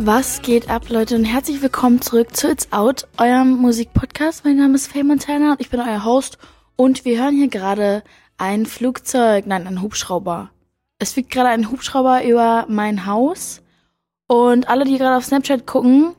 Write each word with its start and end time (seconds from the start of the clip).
Was 0.00 0.42
geht 0.42 0.70
ab, 0.70 0.90
Leute, 0.90 1.16
und 1.16 1.24
herzlich 1.24 1.60
willkommen 1.60 2.00
zurück 2.00 2.36
zu 2.36 2.48
It's 2.48 2.68
Out, 2.70 3.08
eurem 3.16 3.56
Musikpodcast. 3.56 4.44
Mein 4.44 4.56
Name 4.56 4.76
ist 4.76 4.86
Faye 4.86 5.02
Montana 5.02 5.50
und 5.50 5.60
ich 5.60 5.70
bin 5.70 5.80
euer 5.80 6.04
Host. 6.04 6.38
Und 6.76 7.04
wir 7.04 7.20
hören 7.20 7.34
hier 7.34 7.48
gerade 7.48 8.04
ein 8.36 8.64
Flugzeug, 8.64 9.46
nein, 9.46 9.66
ein 9.66 9.82
Hubschrauber. 9.82 10.50
Es 11.00 11.14
fliegt 11.14 11.32
gerade 11.32 11.48
ein 11.48 11.68
Hubschrauber 11.72 12.22
über 12.22 12.66
mein 12.68 13.06
Haus. 13.06 13.60
Und 14.28 14.68
alle, 14.68 14.84
die 14.84 14.98
gerade 14.98 15.16
auf 15.16 15.24
Snapchat 15.24 15.66
gucken, 15.66 16.14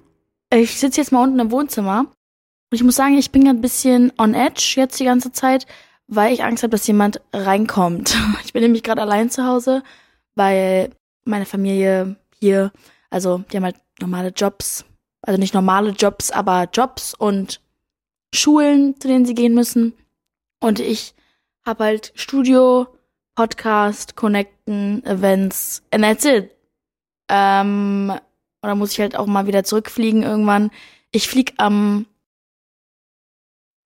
ich 0.54 0.78
sitze 0.78 1.00
jetzt 1.00 1.14
mal 1.14 1.24
unten 1.24 1.40
im 1.40 1.50
Wohnzimmer. 1.50 2.00
Und 2.02 2.74
ich 2.74 2.84
muss 2.84 2.98
sagen, 2.98 3.18
ich 3.18 3.32
bin 3.32 3.46
gerade 3.46 3.60
ein 3.60 3.62
bisschen 3.62 4.12
on 4.18 4.34
edge 4.34 4.74
jetzt 4.76 5.00
die 5.00 5.06
ganze 5.06 5.32
Zeit, 5.32 5.68
weil 6.06 6.34
ich 6.34 6.44
Angst 6.44 6.64
habe, 6.64 6.72
dass 6.72 6.86
jemand 6.86 7.22
reinkommt. 7.32 8.18
Ich 8.44 8.52
bin 8.52 8.62
nämlich 8.62 8.84
gerade 8.84 9.02
allein 9.02 9.30
zu 9.30 9.46
Hause, 9.46 9.84
weil 10.36 10.90
meine 11.24 11.46
Familie 11.46 12.18
hier 12.42 12.74
also 13.10 13.40
die 13.52 13.58
haben 13.58 13.66
halt 13.66 13.78
normale 14.00 14.30
Jobs, 14.30 14.86
also 15.22 15.40
nicht 15.40 15.54
normale 15.54 15.92
Jobs, 15.92 16.32
aber 16.32 16.70
Jobs 16.72 17.14
und 17.14 17.62
Schulen, 18.34 19.00
zu 19.00 19.08
denen 19.08 19.26
sie 19.26 19.36
gehen 19.36 19.54
müssen. 19.54 19.94
Und 20.60 20.80
ich 20.80 21.16
habe 21.66 21.86
halt 21.86 22.12
Studio, 22.16 22.88
Podcast, 23.36 24.16
Connecten, 24.16 25.04
Events, 25.06 25.84
and 25.92 26.04
that's 26.04 26.26
it. 26.26 26.52
Ähm, 27.30 28.12
und 28.62 28.68
dann 28.68 28.78
muss 28.78 28.92
ich 28.92 29.00
halt 29.00 29.16
auch 29.16 29.26
mal 29.26 29.48
wieder 29.48 29.64
zurückfliegen 29.64 30.24
irgendwann. 30.24 30.72
Ich 31.12 31.28
flieg 31.28 31.54
am 31.58 32.06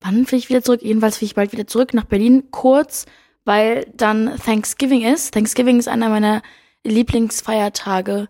wann 0.04 0.26
fliege 0.26 0.44
ich 0.44 0.50
wieder 0.50 0.62
zurück? 0.62 0.82
Jedenfalls 0.84 1.18
fliege 1.18 1.32
ich 1.32 1.36
bald 1.36 1.52
wieder 1.52 1.68
zurück 1.68 1.94
nach 1.94 2.06
Berlin, 2.06 2.52
kurz, 2.52 3.06
weil 3.46 3.86
dann 3.96 4.38
Thanksgiving 4.38 5.02
ist. 5.02 5.34
Thanksgiving 5.34 5.80
ist 5.80 5.88
einer 5.88 6.10
meiner 6.10 6.42
Lieblingsfeiertage 6.84 8.28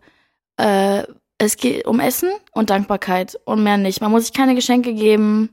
äh, 0.57 1.03
es 1.37 1.57
geht 1.57 1.85
um 1.85 1.99
Essen 1.99 2.31
und 2.51 2.69
Dankbarkeit 2.69 3.39
und 3.45 3.63
mehr 3.63 3.77
nicht. 3.77 4.01
Man 4.01 4.11
muss 4.11 4.25
sich 4.25 4.33
keine 4.33 4.55
Geschenke 4.55 4.93
geben. 4.93 5.49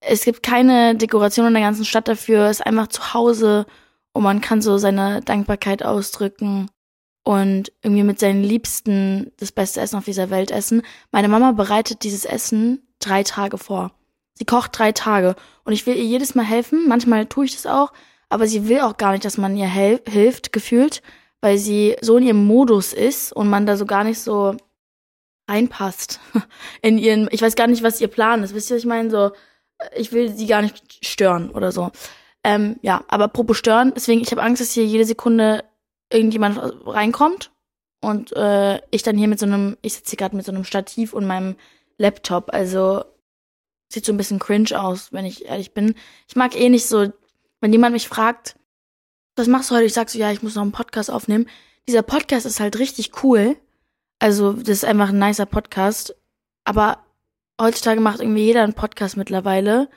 Es 0.00 0.24
gibt 0.24 0.42
keine 0.42 0.96
Dekoration 0.96 1.46
in 1.46 1.54
der 1.54 1.62
ganzen 1.62 1.84
Stadt 1.84 2.08
dafür. 2.08 2.46
Es 2.46 2.60
ist 2.60 2.66
einfach 2.66 2.88
zu 2.88 3.14
Hause 3.14 3.66
und 4.12 4.22
man 4.22 4.40
kann 4.40 4.60
so 4.60 4.78
seine 4.78 5.22
Dankbarkeit 5.22 5.84
ausdrücken 5.84 6.68
und 7.24 7.72
irgendwie 7.82 8.02
mit 8.02 8.18
seinen 8.18 8.42
Liebsten 8.42 9.32
das 9.38 9.52
beste 9.52 9.80
Essen 9.80 9.96
auf 9.96 10.04
dieser 10.04 10.30
Welt 10.30 10.50
essen. 10.50 10.82
Meine 11.12 11.28
Mama 11.28 11.52
bereitet 11.52 12.02
dieses 12.02 12.24
Essen 12.24 12.86
drei 12.98 13.22
Tage 13.22 13.58
vor. 13.58 13.92
Sie 14.34 14.44
kocht 14.44 14.76
drei 14.76 14.92
Tage 14.92 15.36
und 15.64 15.72
ich 15.72 15.86
will 15.86 15.96
ihr 15.96 16.04
jedes 16.04 16.34
Mal 16.34 16.44
helfen. 16.44 16.88
Manchmal 16.88 17.26
tue 17.26 17.44
ich 17.44 17.54
das 17.54 17.66
auch, 17.66 17.92
aber 18.28 18.46
sie 18.46 18.68
will 18.68 18.80
auch 18.80 18.96
gar 18.96 19.12
nicht, 19.12 19.24
dass 19.24 19.38
man 19.38 19.56
ihr 19.56 19.68
hilft, 19.68 20.52
gefühlt 20.52 21.02
weil 21.42 21.58
sie 21.58 21.96
so 22.00 22.16
in 22.16 22.24
ihrem 22.24 22.46
Modus 22.46 22.94
ist 22.94 23.32
und 23.32 23.50
man 23.50 23.66
da 23.66 23.76
so 23.76 23.84
gar 23.84 24.04
nicht 24.04 24.20
so 24.20 24.56
reinpasst 25.48 26.20
in 26.82 26.96
ihren, 26.96 27.28
ich 27.30 27.42
weiß 27.42 27.56
gar 27.56 27.66
nicht, 27.66 27.82
was 27.82 28.00
ihr 28.00 28.08
Plan 28.08 28.42
ist. 28.42 28.54
Wisst 28.54 28.70
ihr, 28.70 28.76
was 28.76 28.82
ich 28.82 28.88
meine? 28.88 29.10
So, 29.10 29.32
ich 29.94 30.12
will 30.12 30.32
sie 30.32 30.46
gar 30.46 30.62
nicht 30.62 31.04
stören 31.04 31.50
oder 31.50 31.72
so. 31.72 31.90
Ähm, 32.44 32.76
ja, 32.82 33.04
aber 33.08 33.24
apropos 33.24 33.58
stören, 33.58 33.92
deswegen, 33.94 34.20
ich 34.20 34.30
habe 34.30 34.42
Angst, 34.42 34.62
dass 34.62 34.72
hier 34.72 34.86
jede 34.86 35.04
Sekunde 35.04 35.64
irgendjemand 36.12 36.58
reinkommt 36.86 37.50
und 38.00 38.32
äh, 38.32 38.80
ich 38.90 39.02
dann 39.02 39.16
hier 39.16 39.28
mit 39.28 39.38
so 39.38 39.46
einem, 39.46 39.76
ich 39.82 39.94
sitze 39.94 40.10
hier 40.10 40.18
gerade 40.18 40.36
mit 40.36 40.46
so 40.46 40.52
einem 40.52 40.64
Stativ 40.64 41.12
und 41.12 41.26
meinem 41.26 41.56
Laptop, 41.98 42.52
also 42.52 43.04
sieht 43.88 44.04
so 44.04 44.12
ein 44.12 44.16
bisschen 44.16 44.38
cringe 44.38 44.80
aus, 44.80 45.12
wenn 45.12 45.24
ich 45.24 45.44
ehrlich 45.44 45.74
bin. 45.74 45.94
Ich 46.28 46.36
mag 46.36 46.58
eh 46.58 46.68
nicht 46.68 46.86
so, 46.86 47.12
wenn 47.60 47.72
jemand 47.72 47.92
mich 47.92 48.08
fragt, 48.08 48.56
was 49.36 49.46
machst 49.46 49.70
du 49.70 49.74
heute? 49.74 49.86
Ich 49.86 49.94
sag 49.94 50.10
so, 50.10 50.18
ja, 50.18 50.30
ich 50.30 50.42
muss 50.42 50.54
noch 50.54 50.62
einen 50.62 50.72
Podcast 50.72 51.10
aufnehmen. 51.10 51.46
Dieser 51.88 52.02
Podcast 52.02 52.46
ist 52.46 52.60
halt 52.60 52.78
richtig 52.78 53.22
cool. 53.22 53.56
Also, 54.18 54.52
das 54.52 54.68
ist 54.68 54.84
einfach 54.84 55.08
ein 55.08 55.18
nicer 55.18 55.46
Podcast. 55.46 56.14
Aber 56.64 56.98
heutzutage 57.60 58.00
macht 58.00 58.20
irgendwie 58.20 58.44
jeder 58.44 58.62
einen 58.62 58.74
Podcast 58.74 59.16
mittlerweile. 59.16 59.88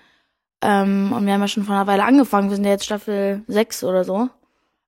Ähm, 0.61 1.13
und 1.13 1.25
wir 1.25 1.33
haben 1.33 1.41
ja 1.41 1.47
schon 1.47 1.65
vor 1.65 1.75
einer 1.75 1.87
Weile 1.87 2.03
angefangen. 2.03 2.49
Wir 2.49 2.55
sind 2.55 2.65
ja 2.65 2.71
jetzt 2.71 2.85
Staffel 2.85 3.43
6 3.47 3.83
oder 3.83 4.03
so. 4.03 4.29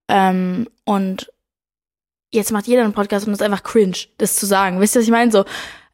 Ähm, 0.07 0.68
und 0.86 1.31
jetzt 2.31 2.52
macht 2.52 2.68
jeder 2.68 2.84
einen 2.84 2.94
Podcast 2.94 3.28
und 3.28 3.34
das 3.34 3.41
ist 3.41 3.46
einfach 3.46 3.63
cringe, 3.63 3.97
das 4.18 4.36
zu 4.36 4.46
sagen. 4.46 4.80
Wisst 4.80 4.96
ihr, 4.96 5.00
was 5.00 5.06
ich 5.06 5.12
meine? 5.12 5.31
So, 5.31 5.44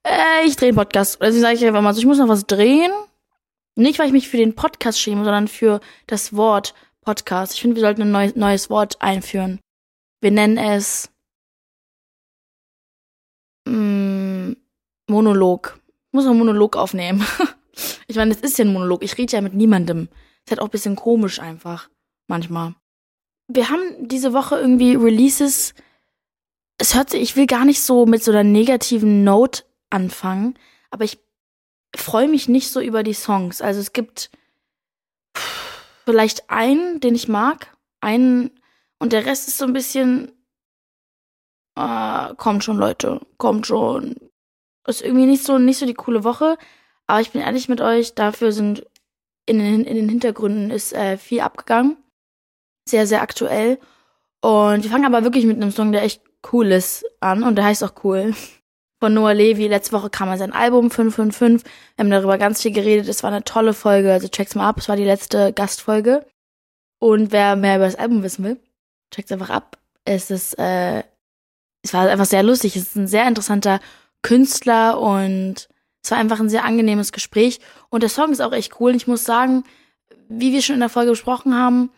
äh, 0.04 0.46
ich 0.46 0.56
drehe 0.56 0.70
einen 0.70 0.78
Podcast. 0.78 1.22
Also 1.22 1.40
sage 1.40 1.56
ich 1.56 1.66
einfach 1.66 1.82
mal 1.82 1.94
so, 1.94 2.00
ich 2.00 2.06
muss 2.06 2.18
noch 2.18 2.28
was 2.28 2.46
drehen. 2.46 2.92
Nicht, 3.76 3.98
weil 3.98 4.08
ich 4.08 4.14
mich 4.14 4.30
für 4.30 4.38
den 4.38 4.56
Podcast 4.56 5.00
schäme, 5.00 5.24
sondern 5.24 5.48
für 5.48 5.80
das 6.06 6.36
Wort 6.36 6.76
Podcast. 7.04 7.54
Ich 7.54 7.62
finde, 7.62 7.76
wir 7.76 7.82
sollten 7.82 8.02
ein 8.04 8.12
neues, 8.12 8.36
neues 8.36 8.70
Wort 8.70 9.02
einführen. 9.02 9.60
Wir 10.22 10.32
nennen 10.32 10.58
es 10.58 11.10
mm, 13.68 14.54
Monolog. 15.10 15.80
Ich 16.08 16.14
muss 16.14 16.26
einen 16.26 16.38
Monolog 16.38 16.76
aufnehmen. 16.76 17.26
ich 18.08 18.16
meine, 18.16 18.32
es 18.32 18.42
ist 18.42 18.58
ja 18.58 18.66
ein 18.66 18.74
Monolog. 18.74 19.04
Ich 19.04 19.18
rede 19.18 19.34
ja 19.34 19.42
mit 19.42 19.54
niemandem. 19.54 20.10
Ist 20.46 20.52
halt 20.52 20.60
auch 20.60 20.68
ein 20.68 20.72
bisschen 20.72 20.96
komisch 20.96 21.40
einfach. 21.40 21.90
Manchmal. 22.28 22.76
Wir 23.48 23.70
haben 23.70 24.08
diese 24.08 24.34
Woche 24.34 24.58
irgendwie 24.58 24.96
Releases. 24.96 25.74
Es 26.78 26.96
hört 26.96 27.10
sich, 27.10 27.22
ich 27.22 27.36
will 27.36 27.46
gar 27.46 27.66
nicht 27.66 27.82
so 27.82 28.06
mit 28.06 28.24
so 28.24 28.32
einer 28.32 28.44
negativen 28.44 29.24
Note 29.24 29.64
anfangen, 29.90 30.58
aber 30.90 31.04
ich 31.04 31.20
freue 31.96 32.28
mich 32.28 32.48
nicht 32.48 32.70
so 32.70 32.82
über 32.82 33.04
die 33.04 33.14
Songs. 33.14 33.62
Also 33.62 33.80
es 33.80 33.94
gibt 33.94 34.32
vielleicht 36.06 36.50
einen, 36.50 37.00
den 37.00 37.16
ich 37.16 37.28
mag, 37.28 37.76
einen 38.02 38.52
und 39.00 39.14
der 39.14 39.26
Rest 39.26 39.48
ist 39.48 39.58
so 39.58 39.66
ein 39.66 39.74
bisschen, 39.74 40.32
äh, 41.76 42.34
kommt 42.36 42.64
schon, 42.64 42.78
Leute, 42.78 43.22
kommt 43.38 43.68
schon. 43.68 44.16
Ist 44.88 45.02
irgendwie 45.02 45.26
nicht 45.26 45.44
so, 45.44 45.58
nicht 45.58 45.78
so 45.78 45.86
die 45.86 45.94
coole 45.94 46.24
Woche, 46.24 46.58
aber 47.08 47.22
ich 47.22 47.32
bin 47.32 47.42
ehrlich 47.42 47.70
mit 47.70 47.82
euch, 47.82 48.16
dafür 48.16 48.52
sind 48.52 48.86
in 49.46 49.60
den, 49.60 49.84
in 49.86 49.96
den 49.96 50.10
Hintergründen 50.10 50.72
ist 50.72 50.94
äh, 50.94 51.18
viel 51.18 51.42
abgegangen. 51.42 51.98
Sehr, 52.88 53.08
sehr 53.08 53.22
aktuell. 53.22 53.80
Und 54.42 54.84
wir 54.84 54.92
fangen 54.92 55.06
aber 55.06 55.24
wirklich 55.24 55.46
mit 55.46 55.58
einem 55.58 55.72
Song, 55.72 55.92
der 55.92 56.04
echt 56.04 56.22
cool 56.52 56.68
ist, 56.72 57.06
an 57.22 57.44
und 57.44 57.56
der 57.56 57.66
heißt 57.66 57.84
auch 57.84 58.04
cool 58.04 58.34
von 59.04 59.14
Noah 59.14 59.34
Levi. 59.34 59.68
Letzte 59.68 59.92
Woche 59.92 60.10
kam 60.10 60.30
er 60.30 60.38
sein 60.38 60.54
Album 60.54 60.90
555. 60.90 61.70
Wir 61.98 62.04
haben 62.06 62.10
darüber 62.10 62.38
ganz 62.38 62.62
viel 62.62 62.72
geredet. 62.72 63.10
Es 63.10 63.22
war 63.22 63.34
eine 63.34 63.44
tolle 63.44 63.74
Folge. 63.74 64.14
Also 64.14 64.30
check's 64.30 64.56
mal 64.56 64.66
ab. 64.66 64.78
Es 64.78 64.88
war 64.88 64.96
die 64.96 65.04
letzte 65.04 65.52
Gastfolge. 65.52 66.26
Und 67.00 67.34
wer 67.34 67.58
mehr 67.58 67.76
über 67.76 67.84
das 67.84 67.98
Album 67.98 68.24
wissen 68.24 68.46
will, 68.46 68.62
checkt's 69.14 69.34
einfach 69.34 69.50
ab. 69.50 69.78
Es 70.06 70.32
ist, 70.32 70.58
äh, 70.58 71.04
es 71.82 71.94
war 71.94 72.08
einfach 72.08 72.24
sehr 72.26 72.44
lustig. 72.44 72.78
Es 72.78 72.84
ist 72.84 72.96
ein 72.96 73.10
sehr 73.10 73.28
interessanter 73.28 73.82
Künstler 74.22 74.98
und 74.98 75.68
es 76.02 76.10
war 76.10 76.18
einfach 76.18 76.40
ein 76.40 76.48
sehr 76.48 76.64
angenehmes 76.64 77.12
Gespräch. 77.12 77.60
Und 77.90 78.04
der 78.04 78.10
Song 78.10 78.32
ist 78.32 78.40
auch 78.40 78.54
echt 78.54 78.80
cool. 78.80 78.92
Und 78.92 78.96
ich 78.96 79.08
muss 79.08 79.26
sagen, 79.26 79.66
wie 80.30 80.54
wir 80.54 80.62
schon 80.62 80.76
in 80.76 80.80
der 80.80 80.88
Folge 80.88 81.12
besprochen 81.12 81.54
haben, 81.54 81.90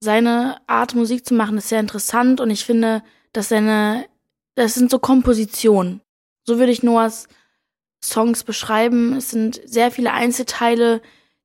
seine 0.00 0.60
Art 0.66 0.94
Musik 0.94 1.24
zu 1.24 1.32
machen 1.32 1.56
ist 1.56 1.70
sehr 1.70 1.80
interessant 1.80 2.38
und 2.38 2.50
ich 2.50 2.66
finde, 2.66 3.02
dass 3.32 3.48
seine, 3.48 4.04
das 4.56 4.74
sind 4.74 4.90
so 4.90 4.98
Kompositionen. 4.98 6.02
So 6.50 6.58
würde 6.58 6.72
ich 6.72 6.82
Noahs 6.82 7.28
Songs 8.02 8.42
beschreiben. 8.42 9.14
Es 9.14 9.30
sind 9.30 9.60
sehr 9.64 9.92
viele 9.92 10.12
Einzelteile, 10.12 11.00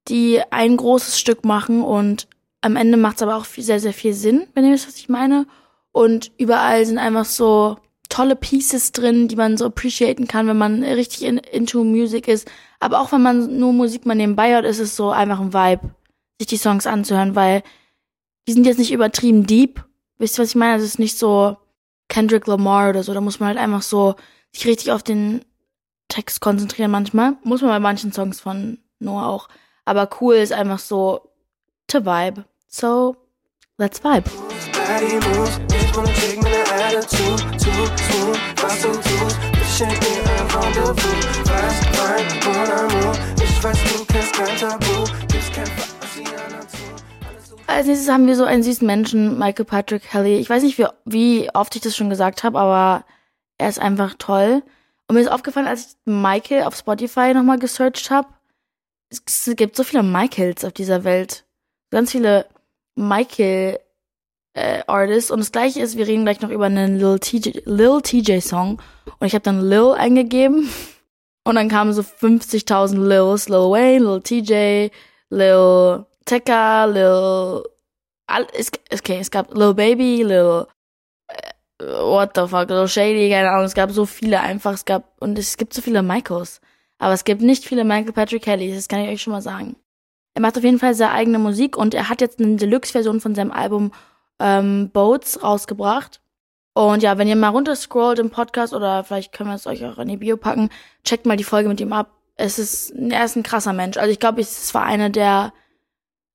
die 0.07 0.41
ein 0.49 0.77
großes 0.77 1.19
Stück 1.19 1.45
machen 1.45 1.83
und 1.83 2.27
am 2.61 2.75
Ende 2.75 2.97
macht 2.97 3.17
es 3.17 3.21
aber 3.21 3.35
auch 3.35 3.45
viel, 3.45 3.63
sehr, 3.63 3.79
sehr 3.79 3.93
viel 3.93 4.15
Sinn, 4.15 4.47
wenn 4.55 4.65
ihr 4.65 4.71
wisst, 4.73 4.87
was 4.87 4.97
ich 4.97 5.07
meine. 5.07 5.45
Und 5.91 6.31
überall 6.39 6.83
sind 6.87 6.97
einfach 6.97 7.25
so 7.25 7.77
tolle 8.09 8.35
Pieces 8.35 8.93
drin, 8.93 9.27
die 9.27 9.35
man 9.35 9.57
so 9.57 9.65
appreciaten 9.65 10.27
kann, 10.27 10.47
wenn 10.47 10.57
man 10.57 10.81
richtig 10.81 11.21
in, 11.21 11.37
into 11.37 11.83
Music 11.83 12.27
ist. 12.27 12.49
Aber 12.79 12.99
auch 12.99 13.11
wenn 13.11 13.21
man 13.21 13.59
nur 13.59 13.73
Musik 13.73 14.07
mal 14.07 14.15
nebenbei 14.15 14.53
hört, 14.53 14.65
ist 14.65 14.79
es 14.79 14.95
so 14.95 15.11
einfach 15.11 15.39
ein 15.39 15.53
Vibe, 15.53 15.93
sich 16.39 16.47
die 16.47 16.57
Songs 16.57 16.87
anzuhören, 16.87 17.35
weil 17.35 17.61
die 18.47 18.53
sind 18.53 18.65
jetzt 18.65 18.79
nicht 18.79 18.91
übertrieben 18.91 19.45
deep. 19.45 19.85
Wisst 20.17 20.39
ihr, 20.39 20.41
was 20.41 20.49
ich 20.49 20.55
meine? 20.55 20.77
Es 20.77 20.83
ist 20.83 20.97
nicht 20.97 21.19
so 21.19 21.57
Kendrick 22.09 22.47
Lamar 22.47 22.89
oder 22.89 23.03
so. 23.03 23.13
Da 23.13 23.21
muss 23.21 23.39
man 23.39 23.49
halt 23.49 23.59
einfach 23.59 23.83
so 23.83 24.15
sich 24.55 24.67
richtig 24.67 24.91
auf 24.91 25.03
den 25.03 25.43
Text 26.07 26.39
konzentrieren 26.41 26.91
manchmal. 26.91 27.33
Muss 27.43 27.61
man 27.61 27.71
bei 27.71 27.79
manchen 27.79 28.13
Songs 28.13 28.39
von 28.39 28.79
Noah 28.99 29.27
auch. 29.27 29.49
Aber 29.83 30.09
cool 30.21 30.35
ist 30.35 30.53
einfach 30.53 30.79
so 30.79 31.29
to 31.87 32.05
vibe. 32.05 32.45
So, 32.67 33.15
let's 33.77 34.03
vibe. 34.03 34.29
Als 47.67 47.87
nächstes 47.87 48.09
haben 48.09 48.27
wir 48.27 48.35
so 48.35 48.45
einen 48.45 48.63
süßen 48.63 48.85
Menschen, 48.85 49.37
Michael 49.37 49.65
Patrick 49.65 50.03
Kelly. 50.03 50.37
Ich 50.37 50.49
weiß 50.49 50.63
nicht, 50.63 50.77
wie, 50.77 50.85
wie 51.03 51.49
oft 51.53 51.75
ich 51.75 51.81
das 51.81 51.95
schon 51.95 52.09
gesagt 52.09 52.43
habe, 52.43 52.59
aber 52.59 53.03
er 53.57 53.69
ist 53.69 53.79
einfach 53.79 54.15
toll. 54.17 54.63
Und 55.07 55.15
mir 55.15 55.21
ist 55.21 55.31
aufgefallen, 55.31 55.67
als 55.67 55.85
ich 55.85 55.95
Michael 56.05 56.63
auf 56.63 56.75
Spotify 56.75 57.33
nochmal 57.33 57.59
gesearched 57.59 58.09
habe, 58.09 58.27
es 59.09 59.55
gibt 59.55 59.75
so 59.75 59.83
viele 59.83 60.03
Michaels 60.03 60.65
auf 60.65 60.73
dieser 60.73 61.03
Welt. 61.03 61.45
Ganz 61.91 62.11
viele 62.11 62.45
Michael 62.95 63.79
äh, 64.53 64.81
Artist. 64.87 65.31
Und 65.31 65.39
das 65.39 65.51
gleiche 65.51 65.81
ist, 65.81 65.97
wir 65.97 66.07
reden 66.07 66.23
gleich 66.23 66.41
noch 66.41 66.49
über 66.49 66.65
einen 66.65 66.97
Lil 66.97 67.19
TJ, 67.19 67.61
Lil 67.65 68.01
TJ 68.01 68.39
Song. 68.39 68.81
Und 69.19 69.27
ich 69.27 69.33
habe 69.33 69.43
dann 69.43 69.61
Lil 69.61 69.93
eingegeben. 69.93 70.69
Und 71.47 71.55
dann 71.55 71.69
kamen 71.69 71.93
so 71.93 72.01
50.000 72.01 72.97
Lils. 73.07 73.49
Lil 73.49 73.69
Wayne, 73.69 74.05
Lil 74.05 74.21
TJ, 74.21 74.89
Lil 75.29 76.05
Tekka, 76.25 76.85
Lil... 76.85 77.63
All, 78.27 78.47
es, 78.53 78.71
okay, 78.91 79.19
es 79.19 79.29
gab 79.29 79.53
Lil 79.53 79.75
Baby, 79.75 80.23
Lil... 80.23 80.65
Äh, 81.79 81.85
what 81.85 82.31
the 82.35 82.47
fuck, 82.47 82.69
Lil 82.69 82.87
Shady, 82.87 83.29
keine 83.29 83.49
Ahnung. 83.49 83.65
Es 83.65 83.73
gab 83.73 83.91
so 83.91 84.05
viele 84.05 84.39
einfach. 84.39 84.73
Es 84.73 84.85
gab... 84.85 85.11
Und 85.19 85.37
es 85.37 85.57
gibt 85.57 85.73
so 85.73 85.81
viele 85.81 86.03
Michaels. 86.03 86.61
Aber 86.97 87.13
es 87.13 87.23
gibt 87.23 87.41
nicht 87.41 87.65
viele 87.65 87.83
Michael 87.83 88.13
Patrick 88.13 88.43
Kelly. 88.43 88.73
Das 88.73 88.87
kann 88.87 89.01
ich 89.01 89.09
euch 89.09 89.21
schon 89.21 89.33
mal 89.33 89.41
sagen. 89.41 89.75
Er 90.33 90.41
macht 90.41 90.57
auf 90.57 90.63
jeden 90.63 90.79
Fall 90.79 90.93
seine 90.95 91.11
eigene 91.11 91.39
Musik 91.39 91.77
und 91.77 91.93
er 91.93 92.09
hat 92.09 92.21
jetzt 92.21 92.39
eine 92.39 92.57
Deluxe-Version 92.57 93.21
von 93.21 93.35
seinem 93.35 93.51
Album 93.51 93.91
ähm, 94.39 94.89
Boats 94.91 95.41
rausgebracht. 95.41 96.21
Und 96.73 97.03
ja, 97.03 97.17
wenn 97.17 97.29
ihr 97.29 97.37
mal 97.37 97.49
runterscrollt 97.49 98.19
im 98.19 98.29
Podcast 98.29 98.73
oder 98.73 99.05
vielleicht 99.05 99.31
können 99.31 99.49
wir 99.49 99.55
es 99.55 99.65
euch 99.65 99.85
auch 99.85 99.97
in 99.97 100.09
die 100.09 100.17
Bio 100.17 100.35
packen, 100.35 100.69
checkt 101.05 101.25
mal 101.25 101.37
die 101.37 101.45
Folge 101.45 101.69
mit 101.69 101.79
ihm 101.79 101.93
ab. 101.93 102.11
Es 102.35 102.59
ist, 102.59 102.91
er 102.91 103.23
ist 103.23 103.37
ein 103.37 103.43
krasser 103.43 103.71
Mensch. 103.71 103.95
Also 103.95 104.11
ich 104.11 104.19
glaube, 104.19 104.41
es 104.41 104.73
war 104.73 104.83
eine 104.83 105.09
der 105.09 105.53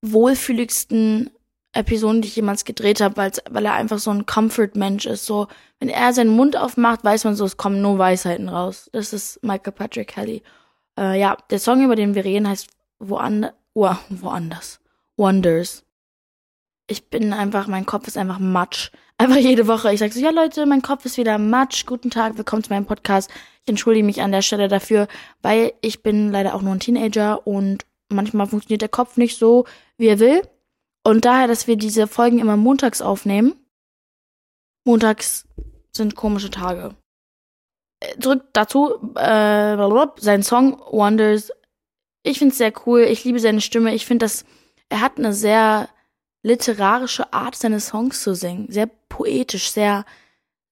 wohlfühligsten 0.00 1.30
Episoden, 1.72 2.22
die 2.22 2.28
ich 2.28 2.36
jemals 2.36 2.64
gedreht 2.64 3.00
habe, 3.00 3.16
weil 3.16 3.64
er 3.64 3.74
einfach 3.74 3.98
so 3.98 4.10
ein 4.10 4.26
Comfort-Mensch 4.26 5.06
ist. 5.06 5.26
So, 5.26 5.46
wenn 5.78 5.88
er 5.88 6.12
seinen 6.12 6.30
Mund 6.30 6.56
aufmacht, 6.56 7.04
weiß 7.04 7.24
man 7.24 7.36
so, 7.36 7.44
es 7.44 7.56
kommen 7.56 7.80
nur 7.80 7.98
Weisheiten 7.98 8.48
raus. 8.48 8.90
Das 8.92 9.12
ist 9.12 9.42
Michael 9.42 9.72
Patrick 9.72 10.08
Kelly. 10.08 10.42
Äh, 10.98 11.20
ja, 11.20 11.36
der 11.50 11.60
Song, 11.60 11.84
über 11.84 11.96
den 11.96 12.14
wir 12.14 12.24
reden, 12.24 12.48
heißt 12.48 12.68
Woanders, 12.98 13.52
oh, 13.74 13.94
woanders. 14.08 14.80
Wonders 15.16 15.84
ich 16.90 17.08
bin 17.08 17.32
einfach, 17.32 17.68
mein 17.68 17.86
Kopf 17.86 18.08
ist 18.08 18.18
einfach 18.18 18.40
matsch. 18.40 18.90
Einfach 19.16 19.36
jede 19.36 19.68
Woche. 19.68 19.92
Ich 19.92 20.00
sage 20.00 20.12
so, 20.12 20.20
ja 20.20 20.30
Leute, 20.30 20.66
mein 20.66 20.82
Kopf 20.82 21.04
ist 21.04 21.18
wieder 21.18 21.38
matsch. 21.38 21.86
Guten 21.86 22.10
Tag, 22.10 22.36
willkommen 22.36 22.64
zu 22.64 22.70
meinem 22.70 22.86
Podcast. 22.86 23.30
Ich 23.62 23.68
entschuldige 23.68 24.04
mich 24.04 24.22
an 24.22 24.32
der 24.32 24.42
Stelle 24.42 24.66
dafür, 24.66 25.06
weil 25.40 25.72
ich 25.82 26.02
bin 26.02 26.32
leider 26.32 26.54
auch 26.54 26.62
nur 26.62 26.74
ein 26.74 26.80
Teenager 26.80 27.46
und 27.46 27.86
manchmal 28.08 28.48
funktioniert 28.48 28.82
der 28.82 28.88
Kopf 28.88 29.16
nicht 29.16 29.38
so, 29.38 29.66
wie 29.98 30.08
er 30.08 30.18
will. 30.18 30.42
Und 31.02 31.24
daher, 31.24 31.46
dass 31.46 31.66
wir 31.66 31.76
diese 31.76 32.06
Folgen 32.06 32.38
immer 32.38 32.56
montags 32.56 33.00
aufnehmen. 33.00 33.54
Montags 34.84 35.46
sind 35.92 36.14
komische 36.14 36.50
Tage. 36.50 36.94
Zurück 38.20 38.44
dazu, 38.52 39.14
äh, 39.16 39.76
sein 40.16 40.42
Song 40.42 40.80
Wonders. 40.90 41.52
Ich 42.22 42.38
finde 42.38 42.52
es 42.52 42.58
sehr 42.58 42.72
cool. 42.86 43.02
Ich 43.02 43.24
liebe 43.24 43.40
seine 43.40 43.60
Stimme. 43.60 43.94
Ich 43.94 44.06
finde, 44.06 44.24
dass 44.24 44.44
er 44.88 45.00
hat 45.00 45.18
eine 45.18 45.32
sehr 45.32 45.88
literarische 46.42 47.32
Art, 47.32 47.56
seine 47.56 47.80
Songs 47.80 48.22
zu 48.22 48.34
singen. 48.34 48.70
Sehr 48.70 48.86
poetisch, 49.08 49.70
sehr, 49.70 50.04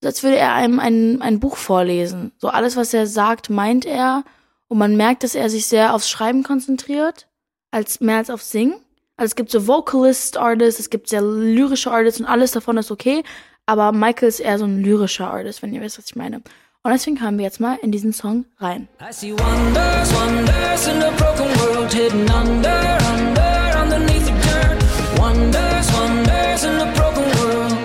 als 0.03 0.23
würde 0.23 0.37
er 0.37 0.55
einem 0.55 0.81
ein, 0.81 1.23
ein 1.23 1.41
Buch 1.41 1.57
vorlesen. 1.57 2.33
So 2.39 2.49
alles, 2.49 2.77
was 2.77 2.95
er 2.95 3.07
sagt, 3.07 3.51
meint 3.51 3.85
er. 3.85 4.25
Und 4.69 4.79
man 4.79 4.97
merkt, 4.97 5.23
dass 5.23 5.35
er 5.35 5.49
sich 5.51 5.67
sehr 5.67 5.95
aufs 5.95 6.11
Schreiben 6.11 6.43
konzentriert, 6.43 7.29
als 7.71 8.01
mehr 8.01 8.19
als 8.19 8.31
aufs 8.31 8.51
Singen. 8.51 8.81
Also 9.19 9.33
es 9.33 9.35
gibt 9.35 9.51
so 9.51 9.67
Vocalist-Artists, 9.67 10.79
es 10.79 10.91
gibt 10.91 11.09
sehr 11.09 11.23
lyrische 11.23 11.91
Artists 11.91 12.21
und 12.21 12.27
alles 12.27 12.53
davon 12.53 12.77
ist 12.77 12.93
okay. 12.93 13.25
Aber 13.67 13.91
Michael 13.91 14.29
ist 14.29 14.39
eher 14.39 14.59
so 14.59 14.65
ein 14.65 14.81
lyrischer 14.81 15.29
Artist, 15.29 15.61
wenn 15.61 15.75
ihr 15.75 15.81
wisst, 15.81 15.99
was 15.99 16.07
ich 16.07 16.15
meine. 16.15 16.37
Und 16.37 16.93
deswegen 16.93 17.21
hören 17.21 17.37
wir 17.37 17.45
jetzt 17.45 17.59
mal 17.59 17.77
in 17.83 17.91
diesen 17.91 18.13
Song 18.13 18.45
rein. 18.59 18.87
I 19.01 19.13
see 19.13 19.33
wonders, 19.33 20.15
wonders 20.15 20.87
in 20.87 21.03
a 21.03 21.11
broken 21.17 21.49
world 21.59 21.93
hidden 21.93 22.31
under, 22.31 22.99
under, 23.13 23.83
underneath 23.83 24.25
the 24.25 25.21
Wonders, 25.21 25.93
wonders 25.93 26.65
in 26.65 26.81
a 26.81 26.87
broken 26.95 27.25
world. 27.41 27.77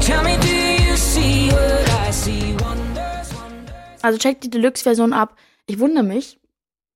Tell 0.00 0.24
me, 0.24 0.36
do 0.40 0.48
you 0.84 0.96
see 0.96 1.48
what 1.52 2.08
I 2.08 2.10
see? 2.10 2.56
Wonders, 2.58 3.32
wonders. 3.32 4.02
Also 4.02 4.18
checkt 4.18 4.42
die 4.42 4.50
Deluxe-Version 4.50 5.12
ab. 5.12 5.36
Ich 5.66 5.78
wundere 5.78 6.02
mich, 6.02 6.40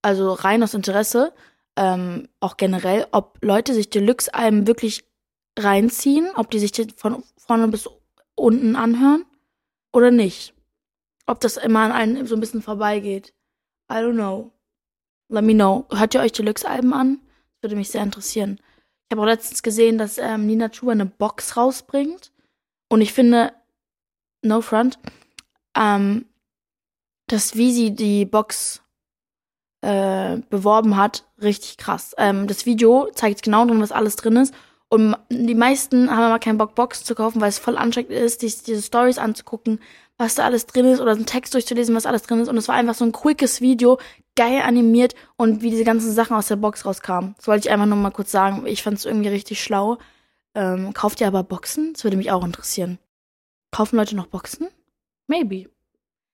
also 0.02 0.32
rein 0.32 0.64
aus 0.64 0.74
Interesse, 0.74 1.32
ähm, 1.76 2.28
auch 2.40 2.56
generell, 2.56 3.06
ob 3.12 3.38
Leute 3.42 3.74
sich 3.74 3.90
Deluxe-Alben 3.90 4.66
wirklich 4.66 5.04
reinziehen, 5.58 6.28
ob 6.34 6.50
die 6.50 6.58
sich 6.58 6.72
von 6.96 7.22
vorne 7.36 7.68
bis 7.68 7.88
unten 8.34 8.76
anhören 8.76 9.24
oder 9.92 10.10
nicht. 10.10 10.54
Ob 11.26 11.40
das 11.40 11.56
immer 11.56 11.80
an 11.80 11.92
einem 11.92 12.26
so 12.26 12.34
ein 12.34 12.40
bisschen 12.40 12.62
vorbeigeht. 12.62 13.34
I 13.90 13.96
don't 13.96 14.14
know. 14.14 14.52
Let 15.28 15.44
me 15.44 15.54
know. 15.54 15.86
Hört 15.90 16.14
ihr 16.14 16.20
euch 16.20 16.32
Deluxe-Alben 16.32 16.92
an? 16.92 17.20
Das 17.60 17.62
würde 17.62 17.76
mich 17.76 17.90
sehr 17.90 18.02
interessieren. 18.02 18.60
Ich 19.08 19.14
habe 19.14 19.22
auch 19.22 19.26
letztens 19.26 19.62
gesehen, 19.62 19.98
dass 19.98 20.18
ähm, 20.18 20.46
Nina 20.46 20.68
Chuba 20.68 20.92
eine 20.92 21.06
Box 21.06 21.56
rausbringt. 21.56 22.32
Und 22.88 23.00
ich 23.00 23.12
finde, 23.12 23.52
no 24.42 24.60
front, 24.60 24.98
ähm, 25.76 26.26
dass 27.26 27.56
wie 27.56 27.72
sie 27.72 27.94
die 27.94 28.24
Box 28.24 28.82
äh, 29.86 30.40
beworben 30.50 30.96
hat, 30.96 31.24
richtig 31.40 31.76
krass. 31.76 32.12
Ähm, 32.18 32.48
das 32.48 32.66
Video 32.66 33.08
zeigt 33.14 33.42
genau 33.42 33.64
drin, 33.64 33.80
was 33.80 33.92
alles 33.92 34.16
drin 34.16 34.36
ist. 34.36 34.52
Und 34.88 35.16
die 35.30 35.54
meisten 35.54 36.10
haben 36.10 36.24
aber 36.24 36.40
keinen 36.40 36.58
Bock, 36.58 36.74
Box 36.74 37.04
zu 37.04 37.14
kaufen, 37.14 37.40
weil 37.40 37.50
es 37.50 37.60
voll 37.60 37.76
anstrengend 37.76 38.10
ist, 38.10 38.42
die, 38.42 38.46
diese 38.46 38.82
Stories 38.82 39.18
anzugucken, 39.18 39.78
was 40.18 40.34
da 40.34 40.44
alles 40.44 40.66
drin 40.66 40.86
ist 40.86 41.00
oder 41.00 41.12
einen 41.12 41.26
Text 41.26 41.54
durchzulesen, 41.54 41.94
was 41.94 42.06
alles 42.06 42.22
drin 42.22 42.40
ist. 42.40 42.48
Und 42.48 42.56
es 42.56 42.66
war 42.66 42.74
einfach 42.74 42.94
so 42.94 43.04
ein 43.04 43.12
quickes 43.12 43.60
Video, 43.60 43.98
geil 44.34 44.62
animiert 44.62 45.14
und 45.36 45.62
wie 45.62 45.70
diese 45.70 45.84
ganzen 45.84 46.10
Sachen 46.12 46.36
aus 46.36 46.48
der 46.48 46.56
Box 46.56 46.84
rauskamen. 46.84 47.34
Das 47.36 47.46
wollte 47.46 47.68
ich 47.68 47.72
einfach 47.72 47.86
nur 47.86 47.96
mal 47.96 48.10
kurz 48.10 48.32
sagen. 48.32 48.66
Ich 48.66 48.82
fand 48.82 48.98
es 48.98 49.04
irgendwie 49.04 49.28
richtig 49.28 49.62
schlau. 49.62 49.98
Ähm, 50.56 50.94
kauft 50.94 51.20
ihr 51.20 51.28
aber 51.28 51.44
Boxen? 51.44 51.92
Das 51.92 52.02
würde 52.02 52.16
mich 52.16 52.32
auch 52.32 52.44
interessieren. 52.44 52.98
Kaufen 53.70 53.96
Leute 53.96 54.16
noch 54.16 54.26
Boxen? 54.26 54.68
Maybe. 55.28 55.68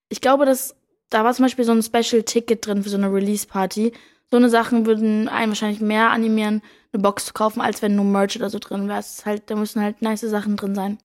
Ich 0.08 0.22
glaube, 0.22 0.46
dass 0.46 0.75
da 1.12 1.25
war 1.25 1.35
zum 1.35 1.44
Beispiel 1.44 1.64
so 1.64 1.73
ein 1.73 1.82
Special 1.82 2.23
Ticket 2.23 2.67
drin 2.67 2.82
für 2.82 2.88
so 2.88 2.97
eine 2.97 3.12
Release 3.12 3.47
Party. 3.47 3.93
So 4.31 4.38
eine 4.38 4.49
Sachen 4.49 4.87
würden 4.87 5.29
einen 5.29 5.50
wahrscheinlich 5.50 5.81
mehr 5.81 6.11
animieren, 6.11 6.62
eine 6.93 7.03
Box 7.03 7.26
zu 7.26 7.32
kaufen, 7.35 7.61
als 7.61 7.82
wenn 7.82 7.97
nur 7.97 8.05
Merch 8.05 8.37
oder 8.37 8.49
so 8.49 8.59
drin 8.59 8.88
wäre. 8.88 9.03
Halt, 9.25 9.50
da 9.50 9.56
müssen 9.56 9.82
halt 9.82 10.00
nice 10.00 10.23
Sachen 10.23 10.56
drin 10.56 10.75
sein. 10.75 10.99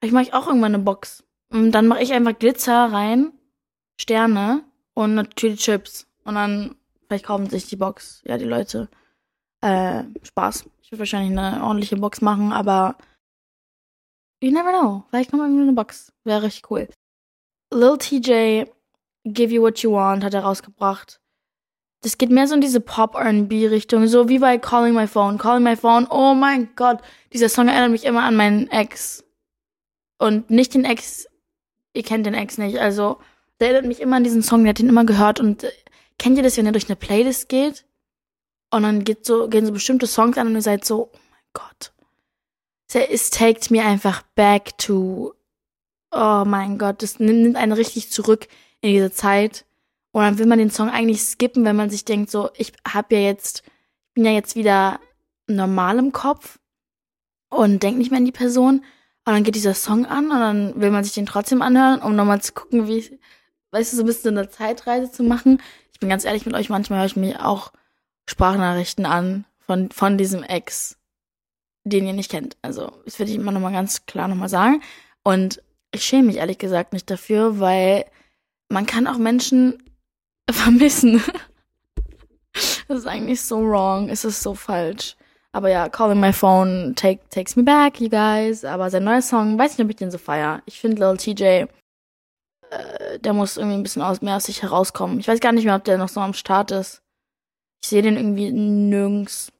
Vielleicht 0.00 0.14
mache 0.14 0.24
ich 0.24 0.34
auch 0.34 0.48
irgendwann 0.48 0.74
eine 0.74 0.82
Box. 0.82 1.22
Und 1.52 1.70
dann 1.72 1.86
mache 1.86 2.02
ich 2.02 2.12
einfach 2.12 2.36
Glitzer 2.36 2.92
rein, 2.92 3.32
Sterne 4.00 4.64
und 4.94 5.14
natürlich 5.14 5.60
Chips. 5.60 6.08
Und 6.24 6.34
dann 6.34 6.74
vielleicht 7.06 7.26
kaufen 7.26 7.48
sich 7.48 7.68
die 7.68 7.76
Box, 7.76 8.22
ja, 8.24 8.36
die 8.36 8.46
Leute. 8.46 8.88
Äh, 9.60 10.02
Spaß. 10.22 10.64
Ich 10.82 10.90
würde 10.90 11.00
wahrscheinlich 11.00 11.38
eine 11.38 11.62
ordentliche 11.62 11.96
Box 11.96 12.20
machen, 12.20 12.52
aber 12.52 12.96
you 14.42 14.50
never 14.50 14.70
know. 14.70 15.04
Vielleicht 15.10 15.30
kommt 15.30 15.42
irgendwie 15.42 15.62
eine 15.62 15.72
Box. 15.72 16.12
Wäre 16.24 16.42
richtig 16.42 16.68
cool. 16.70 16.88
Lil 17.72 17.96
TJ, 17.98 18.64
Give 19.24 19.52
You 19.52 19.62
What 19.62 19.78
You 19.80 19.92
Want, 19.92 20.24
hat 20.24 20.34
er 20.34 20.42
rausgebracht. 20.42 21.20
Das 22.02 22.18
geht 22.18 22.30
mehr 22.30 22.48
so 22.48 22.54
in 22.54 22.60
diese 22.60 22.80
Pop-R&B-Richtung, 22.80 24.08
so 24.08 24.28
wie 24.28 24.40
bei 24.40 24.58
Calling 24.58 24.94
My 24.94 25.06
Phone. 25.06 25.38
Calling 25.38 25.62
My 25.62 25.76
Phone, 25.76 26.06
oh 26.10 26.34
mein 26.34 26.74
Gott, 26.74 27.00
dieser 27.32 27.48
Song 27.48 27.68
erinnert 27.68 27.92
mich 27.92 28.04
immer 28.04 28.24
an 28.24 28.34
meinen 28.34 28.68
Ex. 28.68 29.24
Und 30.18 30.50
nicht 30.50 30.74
den 30.74 30.84
Ex, 30.84 31.28
ihr 31.94 32.02
kennt 32.02 32.26
den 32.26 32.34
Ex 32.34 32.58
nicht, 32.58 32.78
also 32.78 33.18
der 33.60 33.68
erinnert 33.68 33.86
mich 33.86 34.00
immer 34.00 34.16
an 34.16 34.24
diesen 34.24 34.42
Song, 34.42 34.64
der 34.64 34.70
hat 34.70 34.80
ihn 34.80 34.88
immer 34.88 35.04
gehört 35.04 35.38
und 35.38 35.64
kennt 36.18 36.36
ihr 36.36 36.42
das, 36.42 36.56
wenn 36.56 36.66
ihr 36.66 36.72
durch 36.72 36.88
eine 36.88 36.96
Playlist 36.96 37.48
geht 37.48 37.84
und 38.70 38.82
dann 38.82 39.04
geht 39.04 39.24
so, 39.24 39.48
gehen 39.48 39.66
so 39.66 39.72
bestimmte 39.72 40.08
Songs 40.08 40.36
an 40.38 40.48
und 40.48 40.54
ihr 40.56 40.62
seid 40.62 40.84
so, 40.84 41.10
oh 41.12 41.18
mein 41.30 41.44
Gott. 41.52 41.92
Es 43.10 43.30
takes 43.30 43.70
mir 43.70 43.84
einfach 43.84 44.22
back 44.34 44.76
to, 44.78 45.34
oh 46.10 46.44
mein 46.44 46.78
Gott, 46.78 47.02
das 47.02 47.20
nimmt 47.20 47.56
einen 47.56 47.72
richtig 47.72 48.10
zurück 48.10 48.48
in 48.82 48.92
diese 48.92 49.10
Zeit. 49.10 49.64
Und 50.12 50.22
dann 50.22 50.38
will 50.38 50.46
man 50.46 50.58
den 50.58 50.70
Song 50.70 50.90
eigentlich 50.90 51.22
skippen, 51.22 51.64
wenn 51.64 51.76
man 51.76 51.88
sich 51.88 52.04
denkt, 52.04 52.30
so, 52.30 52.50
ich 52.56 52.72
hab 52.86 53.10
ja 53.10 53.18
jetzt, 53.18 53.62
ich 54.08 54.14
bin 54.14 54.26
ja 54.26 54.32
jetzt 54.32 54.54
wieder 54.54 55.00
normal 55.46 55.98
im 55.98 56.12
Kopf 56.12 56.58
und 57.48 57.82
denk 57.82 57.96
nicht 57.96 58.10
mehr 58.10 58.18
an 58.18 58.26
die 58.26 58.32
Person. 58.32 58.84
Und 59.24 59.32
dann 59.34 59.44
geht 59.44 59.54
dieser 59.54 59.74
Song 59.74 60.04
an 60.04 60.30
und 60.30 60.38
dann 60.38 60.80
will 60.80 60.90
man 60.90 61.04
sich 61.04 61.14
den 61.14 61.26
trotzdem 61.26 61.62
anhören, 61.62 62.02
um 62.02 62.14
nochmal 62.14 62.42
zu 62.42 62.52
gucken, 62.52 62.86
wie, 62.88 63.18
weißt 63.70 63.92
du, 63.92 63.96
so 63.96 64.02
ein 64.02 64.06
bisschen 64.06 64.36
eine 64.36 64.50
Zeitreise 64.50 65.10
zu 65.10 65.22
machen 65.22 65.58
bin 66.02 66.10
ganz 66.10 66.26
ehrlich 66.26 66.44
mit 66.44 66.54
euch, 66.54 66.68
manchmal 66.68 66.98
höre 66.98 67.06
ich 67.06 67.16
mir 67.16 67.46
auch 67.46 67.72
Sprachnachrichten 68.28 69.06
an 69.06 69.46
von, 69.60 69.90
von 69.90 70.18
diesem 70.18 70.42
Ex, 70.42 70.98
den 71.84 72.06
ihr 72.06 72.12
nicht 72.12 72.30
kennt. 72.30 72.56
Also, 72.60 72.92
das 73.04 73.18
würde 73.18 73.30
ich 73.30 73.38
immer 73.38 73.52
nochmal 73.52 73.72
ganz 73.72 74.04
klar 74.04 74.28
nochmal 74.28 74.50
sagen. 74.50 74.82
Und 75.22 75.62
ich 75.92 76.04
schäme 76.04 76.24
mich 76.24 76.36
ehrlich 76.36 76.58
gesagt 76.58 76.92
nicht 76.92 77.08
dafür, 77.08 77.60
weil 77.60 78.04
man 78.72 78.86
kann 78.86 79.06
auch 79.06 79.18
Menschen 79.18 79.82
vermissen. 80.50 81.22
das 82.88 82.98
ist 82.98 83.06
eigentlich 83.06 83.40
so 83.42 83.60
wrong. 83.60 84.08
Es 84.08 84.24
ist 84.24 84.42
so 84.42 84.54
falsch. 84.54 85.16
Aber 85.52 85.68
ja, 85.68 85.88
Calling 85.88 86.18
My 86.18 86.32
Phone 86.32 86.94
take, 86.96 87.20
takes 87.28 87.56
me 87.56 87.62
back, 87.62 88.00
you 88.00 88.08
guys. 88.08 88.64
Aber 88.64 88.90
sein 88.90 89.04
neuer 89.04 89.22
Song, 89.22 89.58
weiß 89.58 89.76
nicht, 89.76 89.84
ob 89.84 89.90
ich 89.90 89.96
den 89.96 90.10
so 90.10 90.18
feier. 90.18 90.62
Ich 90.66 90.80
finde 90.80 91.02
Lil 91.06 91.16
TJ 91.18 91.66
äh, 92.72 93.18
der 93.18 93.32
muss 93.34 93.56
irgendwie 93.56 93.76
ein 93.76 93.82
bisschen 93.82 94.02
aus, 94.02 94.22
mehr 94.22 94.36
aus 94.36 94.44
sich 94.44 94.62
herauskommen. 94.62 95.20
Ich 95.20 95.28
weiß 95.28 95.40
gar 95.40 95.52
nicht 95.52 95.64
mehr, 95.64 95.76
ob 95.76 95.84
der 95.84 95.98
noch 95.98 96.08
so 96.08 96.20
am 96.20 96.34
Start 96.34 96.70
ist. 96.70 97.02
Ich 97.82 97.88
sehe 97.88 98.02
den 98.02 98.16
irgendwie 98.16 98.50
nirgends 98.50 99.52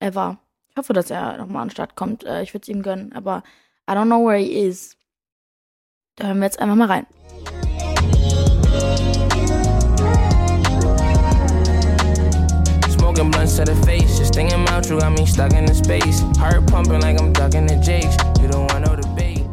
ever. 0.00 0.38
Ich 0.70 0.76
hoffe, 0.76 0.92
dass 0.92 1.10
er 1.10 1.38
nochmal 1.38 1.62
an 1.62 1.68
den 1.68 1.72
Start 1.72 1.94
kommt. 1.94 2.24
Äh, 2.24 2.42
ich 2.42 2.52
würde 2.52 2.62
es 2.62 2.68
ihm 2.68 2.82
gönnen, 2.82 3.12
aber 3.12 3.42
I 3.88 3.92
don't 3.92 4.06
know 4.06 4.26
where 4.26 4.38
he 4.38 4.66
is. 4.66 4.96
Da 6.16 6.26
hören 6.26 6.38
wir 6.38 6.46
jetzt 6.46 6.58
einfach 6.58 6.74
mal 6.74 6.88
rein. 6.88 7.06
Smoking 12.88 13.30
blunts 13.30 13.56
to 13.56 13.64
the 13.64 13.74
face, 13.86 14.18
just 14.18 14.34
thinking 14.34 14.62
about 14.62 14.88
you 14.88 14.98
got 14.98 15.12
me 15.12 15.26
stuck 15.26 15.52
in 15.52 15.66
the 15.66 15.74
space. 15.74 16.20
Heart 16.38 16.66
pumping 16.66 17.00
like 17.00 17.20
I'm 17.20 17.32
ducking 17.32 17.66
the 17.66 17.76
jakes. 17.76 18.16
You 18.40 18.48
don't 18.48 18.72
want 18.72 18.86
no 18.86 18.96
debate. 18.96 19.46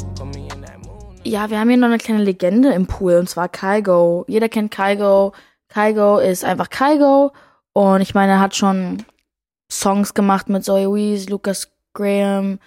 Ja, 1.25 1.50
wir 1.50 1.58
haben 1.58 1.70
hier 1.70 1.77
noch 1.77 1.88
eine 1.88 2.00
kleine 2.00 2.22
Legende 2.22 2.74
im 2.74 2.86
Pool 2.86 3.15
und 3.15 3.30
zwar 3.30 3.48
Kygo. 3.48 4.25
Jeder 4.27 4.50
kennt 4.50 4.72
Kygo. 4.72 5.32
Kygo 5.70 6.18
ist 6.18 6.44
einfach 6.44 6.70
Kygo 6.70 7.32
und 7.72 8.01
ich 8.01 8.13
meine, 8.13 8.34
er 8.34 8.39
hat 8.42 8.56
schon 8.56 9.06
Songs 9.72 10.13
gemacht 10.13 10.50
mit 10.50 10.65
Zoe 10.65 10.94
Wees, 10.94 11.30
Lucas 11.30 11.72
Graham, 11.94 12.60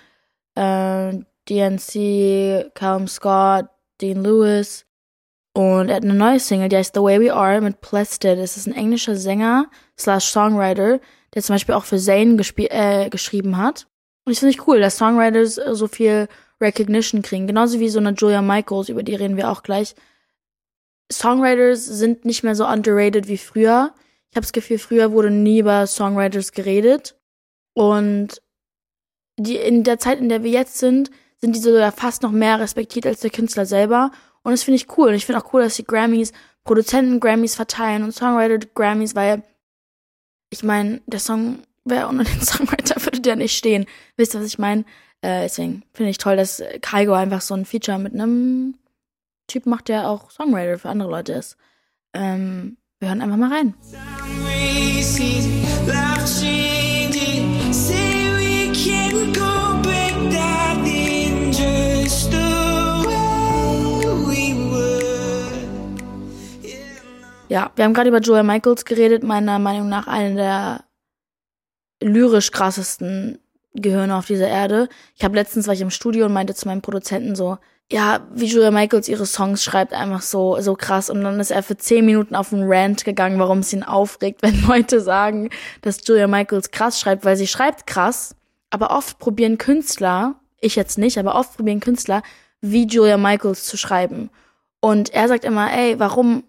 äh, 0.54 1.12
DNC, 1.48 2.70
Callum 2.74 3.06
Scott, 3.08 3.66
Dean 4.00 4.22
Lewis. 4.24 4.86
Und 5.56 5.88
er 5.88 5.96
hat 5.96 6.02
eine 6.02 6.12
neue 6.12 6.38
Single, 6.38 6.68
die 6.68 6.76
heißt 6.76 6.94
The 6.94 7.00
Way 7.00 7.18
We 7.18 7.32
Are 7.32 7.62
mit 7.62 7.80
Plested. 7.80 8.38
Es 8.38 8.58
ist 8.58 8.66
ein 8.66 8.74
englischer 8.74 9.16
Sänger 9.16 9.70
slash 9.98 10.26
Songwriter, 10.26 11.00
der 11.32 11.42
zum 11.42 11.54
Beispiel 11.54 11.74
auch 11.74 11.86
für 11.86 11.96
Zayn 11.96 12.38
äh, 12.38 13.08
geschrieben 13.08 13.56
hat. 13.56 13.86
Und 14.26 14.34
ich 14.34 14.38
finde 14.38 14.50
ich 14.50 14.66
cool, 14.68 14.80
dass 14.80 14.98
Songwriters 14.98 15.54
so 15.54 15.88
viel 15.88 16.28
Recognition 16.60 17.22
kriegen. 17.22 17.46
Genauso 17.46 17.80
wie 17.80 17.88
so 17.88 17.98
eine 17.98 18.10
Julia 18.10 18.42
Michaels, 18.42 18.90
über 18.90 19.02
die 19.02 19.14
reden 19.14 19.38
wir 19.38 19.50
auch 19.50 19.62
gleich. 19.62 19.94
Songwriters 21.10 21.86
sind 21.86 22.26
nicht 22.26 22.42
mehr 22.42 22.54
so 22.54 22.66
underrated 22.66 23.26
wie 23.26 23.38
früher. 23.38 23.94
Ich 24.30 24.36
habe 24.36 24.44
das 24.44 24.52
Gefühl, 24.52 24.76
früher 24.76 25.12
wurde 25.12 25.30
nie 25.30 25.60
über 25.60 25.86
Songwriters 25.86 26.52
geredet. 26.52 27.18
Und 27.72 28.42
die, 29.38 29.56
in 29.56 29.84
der 29.84 29.98
Zeit, 29.98 30.20
in 30.20 30.28
der 30.28 30.42
wir 30.42 30.50
jetzt 30.50 30.76
sind, 30.76 31.10
sind 31.40 31.56
die 31.56 31.60
so 31.60 31.74
ja 31.74 31.92
fast 31.92 32.22
noch 32.22 32.30
mehr 32.30 32.60
respektiert 32.60 33.06
als 33.06 33.20
der 33.20 33.30
Künstler 33.30 33.64
selber. 33.64 34.10
Und 34.46 34.52
das 34.52 34.62
finde 34.62 34.76
ich 34.76 34.96
cool. 34.96 35.08
Und 35.08 35.14
ich 35.14 35.26
finde 35.26 35.42
auch 35.42 35.52
cool, 35.52 35.62
dass 35.62 35.74
die 35.74 35.84
Grammys, 35.84 36.32
Produzenten 36.62 37.18
Grammys 37.18 37.56
verteilen 37.56 38.04
und 38.04 38.12
Songwriter 38.12 38.64
Grammys, 38.76 39.16
weil 39.16 39.42
ich 40.50 40.62
meine, 40.62 41.00
der 41.06 41.18
Song 41.18 41.64
wäre 41.84 42.06
ohne 42.06 42.22
den 42.22 42.40
Songwriter 42.46 43.04
würde 43.04 43.18
der 43.18 43.34
nicht 43.34 43.56
stehen. 43.56 43.86
Wisst 44.16 44.34
ihr, 44.34 44.40
was 44.40 44.46
ich 44.46 44.60
meine? 44.60 44.82
Äh, 45.20 45.42
deswegen 45.42 45.82
finde 45.92 46.10
ich 46.10 46.18
toll, 46.18 46.36
dass 46.36 46.62
Kaigo 46.80 47.12
einfach 47.14 47.40
so 47.40 47.54
ein 47.54 47.64
Feature 47.64 47.98
mit 47.98 48.14
einem 48.14 48.76
Typ 49.48 49.66
macht, 49.66 49.88
der 49.88 50.08
auch 50.08 50.30
Songwriter 50.30 50.78
für 50.78 50.90
andere 50.90 51.10
Leute 51.10 51.32
ist. 51.32 51.56
Ähm, 52.14 52.76
wir 53.00 53.08
hören 53.08 53.22
einfach 53.22 53.36
mal 53.38 53.52
rein. 53.52 53.74
Ja, 67.48 67.70
wir 67.76 67.84
haben 67.84 67.94
gerade 67.94 68.08
über 68.08 68.20
Joel 68.20 68.42
Michaels 68.42 68.84
geredet, 68.84 69.22
meiner 69.22 69.58
Meinung 69.58 69.88
nach 69.88 70.06
eine 70.08 70.34
der 70.34 70.84
lyrisch 72.00 72.50
krassesten 72.50 73.38
Gehirne 73.74 74.16
auf 74.16 74.26
dieser 74.26 74.48
Erde. 74.48 74.88
Ich 75.14 75.24
habe 75.24 75.36
letztens 75.36 75.66
war 75.66 75.74
ich 75.74 75.80
im 75.80 75.90
Studio 75.90 76.26
und 76.26 76.32
meinte 76.32 76.54
zu 76.54 76.66
meinem 76.66 76.82
Produzenten 76.82 77.36
so, 77.36 77.58
ja, 77.90 78.26
wie 78.34 78.46
Julia 78.46 78.72
Michaels 78.72 79.08
ihre 79.08 79.26
Songs 79.26 79.62
schreibt, 79.62 79.92
einfach 79.92 80.22
so, 80.22 80.60
so 80.60 80.74
krass. 80.74 81.08
Und 81.08 81.22
dann 81.22 81.38
ist 81.38 81.52
er 81.52 81.62
für 81.62 81.76
zehn 81.76 82.04
Minuten 82.04 82.34
auf 82.34 82.52
einen 82.52 82.64
Rant 82.66 83.04
gegangen, 83.04 83.38
warum 83.38 83.60
es 83.60 83.72
ihn 83.72 83.84
aufregt, 83.84 84.42
wenn 84.42 84.66
Leute 84.66 85.00
sagen, 85.00 85.50
dass 85.82 86.06
Julia 86.06 86.26
Michaels 86.26 86.72
krass 86.72 86.98
schreibt, 86.98 87.24
weil 87.24 87.36
sie 87.36 87.46
schreibt 87.46 87.86
krass. 87.86 88.34
Aber 88.70 88.90
oft 88.90 89.20
probieren 89.20 89.58
Künstler, 89.58 90.34
ich 90.60 90.74
jetzt 90.74 90.98
nicht, 90.98 91.18
aber 91.18 91.36
oft 91.36 91.56
probieren 91.56 91.78
Künstler, 91.78 92.22
wie 92.60 92.86
Julia 92.86 93.18
Michaels 93.18 93.64
zu 93.64 93.76
schreiben. 93.76 94.30
Und 94.80 95.14
er 95.14 95.28
sagt 95.28 95.44
immer, 95.44 95.72
ey, 95.72 96.00
warum, 96.00 96.42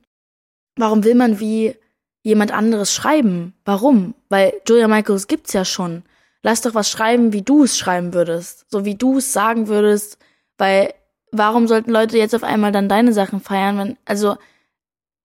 warum 0.77 1.03
will 1.03 1.15
man 1.15 1.39
wie 1.39 1.75
jemand 2.23 2.51
anderes 2.51 2.93
schreiben? 2.93 3.53
Warum? 3.65 4.13
Weil 4.29 4.53
Julia 4.67 4.87
Michaels 4.87 5.27
gibt's 5.27 5.53
ja 5.53 5.65
schon. 5.65 6.03
Lass 6.43 6.61
doch 6.61 6.75
was 6.75 6.89
schreiben, 6.89 7.33
wie 7.33 7.41
du 7.41 7.63
es 7.63 7.77
schreiben 7.77 8.13
würdest. 8.13 8.65
So 8.69 8.85
wie 8.85 8.95
du 8.95 9.17
es 9.17 9.33
sagen 9.33 9.67
würdest, 9.67 10.17
weil 10.57 10.93
warum 11.31 11.67
sollten 11.67 11.91
Leute 11.91 12.17
jetzt 12.17 12.35
auf 12.35 12.43
einmal 12.43 12.71
dann 12.71 12.89
deine 12.89 13.13
Sachen 13.13 13.39
feiern, 13.39 13.77
wenn, 13.77 13.97
also, 14.05 14.37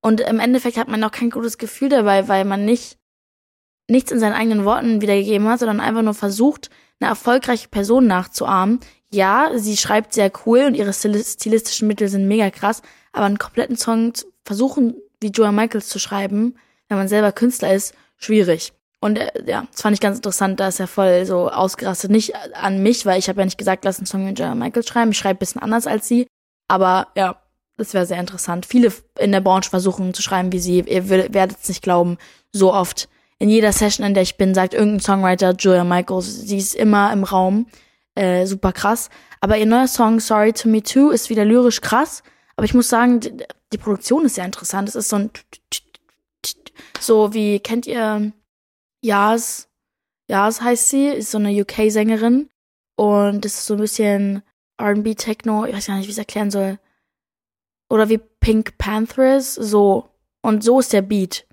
und 0.01 0.21
im 0.21 0.41
Endeffekt 0.41 0.77
hat 0.77 0.89
man 0.89 1.03
auch 1.05 1.13
kein 1.13 1.31
gutes 1.31 1.59
Gefühl 1.59 1.89
dabei, 1.89 2.29
weil 2.29 2.45
man 2.45 2.65
nicht, 2.65 2.99
nichts 3.89 4.11
in 4.11 4.19
seinen 4.19 4.33
eigenen 4.33 4.65
Worten 4.65 5.01
wiedergegeben 5.01 5.49
hat, 5.49 5.61
sondern 5.61 5.81
einfach 5.81 6.03
nur 6.03 6.15
versucht, 6.15 6.71
eine 6.99 7.11
erfolgreiche 7.11 7.69
Person 7.69 8.07
nachzuahmen. 8.07 8.81
Ja, 9.13 9.51
sie 9.57 9.77
schreibt 9.77 10.15
sehr 10.15 10.33
cool 10.47 10.65
und 10.65 10.75
ihre 10.75 10.93
stilistischen 10.93 11.87
Mittel 11.87 12.09
sind 12.09 12.27
mega 12.27 12.51
krass, 12.51 12.83
aber 13.13 13.27
einen 13.27 13.39
kompletten 13.39 13.77
Song 13.77 14.13
versuchen, 14.45 14.95
wie 15.23 15.31
Joa 15.31 15.52
Michaels 15.52 15.88
zu 15.88 15.99
schreiben, 15.99 16.57
wenn 16.88 16.99
man 16.99 17.09
selber 17.09 17.33
Künstler 17.33 17.75
ist, 17.75 17.95
schwierig. 18.17 18.73
Und 19.00 19.19
äh, 19.19 19.31
ja, 19.47 19.67
das 19.71 19.83
fand 19.83 19.95
ich 19.95 20.00
ganz 20.00 20.19
interessant, 20.19 20.61
da 20.61 20.69
ist 20.69 20.79
er 20.79 20.87
voll 20.87 21.26
so 21.26 21.50
ausgerastet. 21.50 22.11
Nicht 22.11 22.35
an 22.55 22.83
mich, 22.83 23.05
weil 23.05 23.19
ich 23.19 23.29
habe 23.29 23.41
ja 23.41 23.45
nicht 23.45 23.59
gesagt, 23.59 23.85
lass 23.85 23.99
einen 23.99 24.07
Song 24.07 24.25
mit 24.25 24.38
Jenna 24.38 24.55
Michael 24.55 24.87
schreiben. 24.87 25.11
Ich 25.11 25.19
schreibe 25.19 25.41
bisschen 25.41 25.61
anders 25.61 25.87
als 25.87 26.07
sie. 26.07 26.29
Aber 26.69 27.09
ja, 27.17 27.43
das 27.76 27.95
wäre 27.95 28.07
sehr 28.07 28.21
interessant. 28.21 28.64
Viele 28.64 28.93
in 29.19 29.33
der 29.33 29.41
Branche 29.41 29.71
versuchen 29.71 30.14
zu 30.14 30.23
schreiben 30.23 30.52
wie 30.52 30.61
sie. 30.61 30.81
Ihr 30.81 31.09
werdet 31.09 31.59
es 31.61 31.69
nicht 31.69 31.83
glauben, 31.83 32.17
so 32.52 32.73
oft. 32.73 33.09
In 33.41 33.49
jeder 33.49 33.73
Session, 33.73 34.07
in 34.07 34.14
der 34.14 34.23
ich 34.23 34.37
bin, 34.37 34.55
sagt 34.55 34.73
irgendein 34.73 35.00
Songwriter 35.00 35.55
Julia 35.59 35.83
Michaels. 35.83 36.43
Sie 36.43 36.59
ist 36.59 36.76
immer 36.76 37.12
im 37.12 37.25
Raum. 37.25 37.67
Äh, 38.14 38.47
super 38.47 38.73
krass. 38.73 39.11
Aber 39.41 39.57
ihr 39.57 39.67
neuer 39.67 39.88
Song 39.88 40.21
Sorry 40.21 40.52
to 40.52 40.69
Me 40.69 40.81
Too 40.81 41.11
ist 41.11 41.29
wieder 41.29 41.45
lyrisch 41.45 41.81
krass. 41.81 42.23
Aber 42.57 42.65
ich 42.65 42.75
muss 42.75 42.89
sagen, 42.89 43.21
die, 43.21 43.79
Produktion 43.79 44.25
ist 44.25 44.35
sehr 44.35 44.45
interessant. 44.45 44.89
Es 44.89 44.95
ist 44.95 45.09
so 45.09 45.17
ein 45.17 45.31
so 47.01 47.33
wie 47.35 47.61
kennt 47.61 47.87
ihr 47.87 48.33
Yas, 49.03 49.69
Yas 50.29 50.61
heißt 50.61 50.89
sie, 50.89 51.09
ist 51.09 51.31
so 51.31 51.39
eine 51.39 51.51
UK-Sängerin 51.51 52.49
und 52.97 53.45
das 53.45 53.55
ist 53.55 53.67
so 53.67 53.75
ein 53.75 53.81
bisschen 53.81 54.43
R&B 54.79 55.15
Techno, 55.15 55.65
ich 55.65 55.75
weiß 55.75 55.87
gar 55.87 55.97
nicht, 55.97 56.07
wie 56.07 56.11
ich 56.11 56.17
es 56.17 56.19
erklären 56.19 56.51
soll. 56.51 56.79
Oder 57.89 58.09
wie 58.09 58.19
Pink 58.19 58.79
Panthers, 58.79 59.55
so. 59.55 60.09
Und 60.41 60.65
so 60.65 60.81
ist 60.81 60.93
der 60.93 61.03
Beat. 61.03 61.47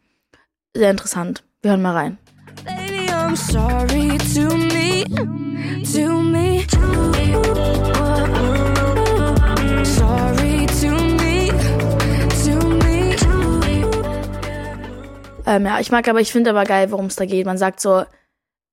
Sehr 0.73 0.91
interessant. 0.91 1.43
Wir 1.61 1.71
hören 1.71 1.81
mal 1.81 1.95
rein. 1.95 2.17
Baby, 2.63 3.11
I'm 3.11 3.35
sorry 3.35 4.17
to 4.33 4.55
me, 4.55 5.03
to 5.93 6.21
me. 6.21 6.39
Ähm, 15.49 15.65
ja, 15.65 15.79
ich 15.79 15.89
mag 15.89 16.07
aber, 16.07 16.21
ich 16.21 16.31
finde 16.31 16.51
aber 16.51 16.63
geil, 16.63 16.91
worum 16.91 17.07
es 17.07 17.15
da 17.15 17.25
geht. 17.25 17.47
Man 17.47 17.57
sagt 17.57 17.79
so, 17.79 18.03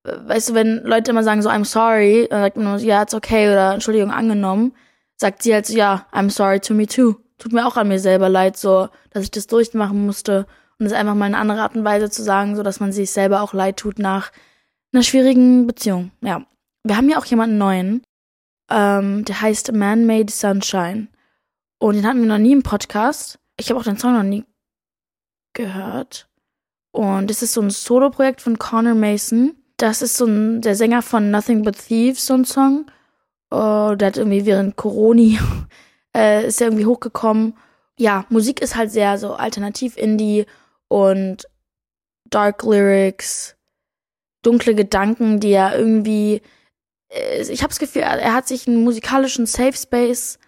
weißt 0.05 0.51
du, 0.51 0.55
wenn 0.55 0.83
Leute 0.85 1.11
immer 1.11 1.25
sagen 1.25 1.41
so, 1.41 1.49
I'm 1.49 1.65
sorry, 1.65 2.27
dann 2.29 2.43
sagt 2.43 2.57
man 2.59 2.67
nur, 2.67 2.77
ja, 2.81 3.03
it's 3.03 3.15
okay 3.15 3.49
oder 3.49 3.73
Entschuldigung 3.73 4.11
angenommen, 4.11 4.75
sagt 5.17 5.43
sie 5.43 5.55
halt 5.55 5.65
so, 5.65 5.75
ja, 5.75 6.07
I'm 6.13 6.29
sorry 6.29 6.61
to 6.61 6.75
me 6.75 6.87
too. 6.87 7.17
Tut 7.39 7.55
mir 7.55 7.67
auch 7.67 7.79
an 7.79 7.89
mir 7.89 7.99
selber 7.99 8.29
leid, 8.29 8.59
so, 8.59 8.91
dass 9.09 9.23
ich 9.23 9.31
das 9.31 9.47
durchmachen 9.47 10.05
musste. 10.05 10.41
Und 10.79 10.85
das 10.85 10.93
ist 10.93 10.99
einfach 10.99 11.15
mal 11.15 11.25
eine 11.25 11.39
andere 11.39 11.63
Art 11.63 11.75
und 11.77 11.85
Weise 11.85 12.11
zu 12.11 12.23
sagen, 12.23 12.57
so 12.57 12.63
dass 12.63 12.79
man 12.79 12.93
sich 12.93 13.11
selber 13.11 13.41
auch 13.41 13.55
leid 13.55 13.79
tut 13.79 13.99
nach 13.99 14.31
einer 14.93 15.03
schwierigen 15.03 15.67
Beziehung. 15.67 16.11
Ja. 16.21 16.45
Wir 16.85 16.99
haben 16.99 17.09
ja 17.09 17.19
auch 17.19 17.25
jemanden 17.25 17.57
neuen, 17.57 18.03
ähm, 18.71 19.25
der 19.25 19.41
heißt 19.41 19.73
Man-Made 19.73 20.31
Sunshine. 20.31 21.09
Und 21.79 21.95
den 21.95 22.07
hatten 22.07 22.21
wir 22.21 22.29
noch 22.29 22.37
nie 22.37 22.53
im 22.53 22.63
Podcast. 22.63 23.39
Ich 23.57 23.71
habe 23.71 23.81
auch 23.81 23.85
den 23.85 23.97
Song 23.97 24.13
noch 24.13 24.23
nie 24.23 24.45
gehört. 25.55 26.29
Und 26.97 27.31
es 27.31 27.43
ist 27.43 27.53
so 27.53 27.61
ein 27.61 27.69
Solo-Projekt 27.69 28.41
von 28.41 28.59
Connor 28.59 28.95
Mason. 28.95 29.55
Das 29.77 30.01
ist 30.01 30.17
so 30.17 30.25
ein, 30.25 30.63
der 30.63 30.75
Sänger 30.75 31.03
von 31.03 31.31
Nothing 31.31 31.63
But 31.63 31.77
Thieves, 31.77 32.25
so 32.25 32.33
ein 32.33 32.47
Song. 32.47 32.91
Oh, 33.51 33.95
der 33.95 34.07
hat 34.07 34.17
irgendwie 34.17 34.47
während 34.47 34.77
Corona 34.77 35.39
äh, 36.17 36.47
ist 36.47 36.59
er 36.63 36.69
irgendwie 36.69 36.87
hochgekommen. 36.87 37.53
Ja, 37.99 38.25
Musik 38.31 38.63
ist 38.63 38.77
halt 38.77 38.91
sehr 38.93 39.19
so 39.19 39.35
alternativ-Indie 39.35 40.47
und 40.89 41.47
Dark 42.31 42.63
Lyrics, 42.63 43.57
dunkle 44.41 44.75
Gedanken, 44.75 45.39
die 45.39 45.53
er 45.53 45.79
irgendwie. 45.79 46.41
Äh, 47.11 47.43
ich 47.43 47.61
habe 47.61 47.69
das 47.69 47.79
Gefühl, 47.79 48.03
er 48.03 48.33
hat 48.33 48.49
sich 48.49 48.67
einen 48.67 48.85
musikalischen 48.85 49.45
Safe 49.45 49.77
Space 49.77 50.39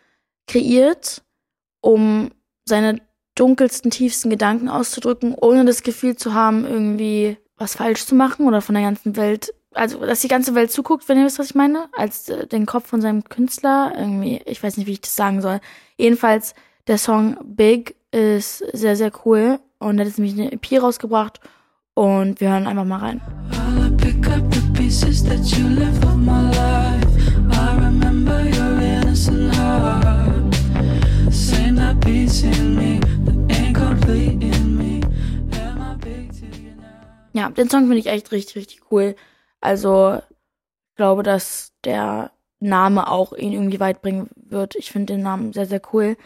kreiert, 0.46 1.22
um 1.82 2.30
seine 2.64 3.06
dunkelsten, 3.38 3.90
tiefsten 3.90 4.30
Gedanken 4.30 4.68
auszudrücken, 4.68 5.34
ohne 5.34 5.64
das 5.64 5.82
Gefühl 5.82 6.16
zu 6.16 6.34
haben, 6.34 6.64
irgendwie 6.64 7.36
was 7.56 7.76
falsch 7.76 8.04
zu 8.06 8.14
machen 8.14 8.46
oder 8.46 8.60
von 8.60 8.74
der 8.74 8.84
ganzen 8.84 9.16
Welt, 9.16 9.54
also 9.72 10.04
dass 10.04 10.20
die 10.20 10.28
ganze 10.28 10.54
Welt 10.54 10.70
zuguckt, 10.70 11.08
wenn 11.08 11.18
ihr 11.18 11.24
wisst, 11.24 11.38
was 11.38 11.50
ich 11.50 11.54
meine, 11.54 11.86
als 11.96 12.28
äh, 12.28 12.46
den 12.46 12.66
Kopf 12.66 12.88
von 12.88 13.00
seinem 13.00 13.24
Künstler. 13.24 13.92
Irgendwie, 13.96 14.40
ich 14.46 14.62
weiß 14.62 14.76
nicht, 14.76 14.86
wie 14.86 14.92
ich 14.92 15.00
das 15.00 15.16
sagen 15.16 15.40
soll. 15.40 15.60
Jedenfalls, 15.96 16.54
der 16.86 16.98
Song 16.98 17.36
Big 17.44 17.96
ist 18.10 18.58
sehr, 18.72 18.96
sehr 18.96 19.12
cool 19.24 19.58
und 19.78 19.98
er 19.98 20.00
hat 20.00 20.08
jetzt 20.08 20.18
nämlich 20.18 20.38
eine 20.38 20.52
EP 20.52 20.82
rausgebracht 20.82 21.40
und 21.94 22.40
wir 22.40 22.50
hören 22.50 22.66
einfach 22.66 22.84
mal 22.84 22.98
rein. 22.98 23.20
I 32.80 33.07
Ja, 37.38 37.50
den 37.50 37.70
Song 37.70 37.82
finde 37.82 37.98
ich 37.98 38.06
echt 38.06 38.32
richtig, 38.32 38.56
richtig 38.56 38.80
cool. 38.90 39.14
Also, 39.60 40.20
ich 40.90 40.96
glaube, 40.96 41.22
dass 41.22 41.72
der 41.84 42.32
Name 42.58 43.08
auch 43.08 43.32
ihn 43.32 43.52
irgendwie 43.52 43.78
weit 43.78 44.02
bringen 44.02 44.28
wird. 44.34 44.74
Ich 44.74 44.90
finde 44.90 45.14
den 45.14 45.22
Namen 45.22 45.52
sehr, 45.52 45.66
sehr 45.66 45.80
cool. 45.92 46.16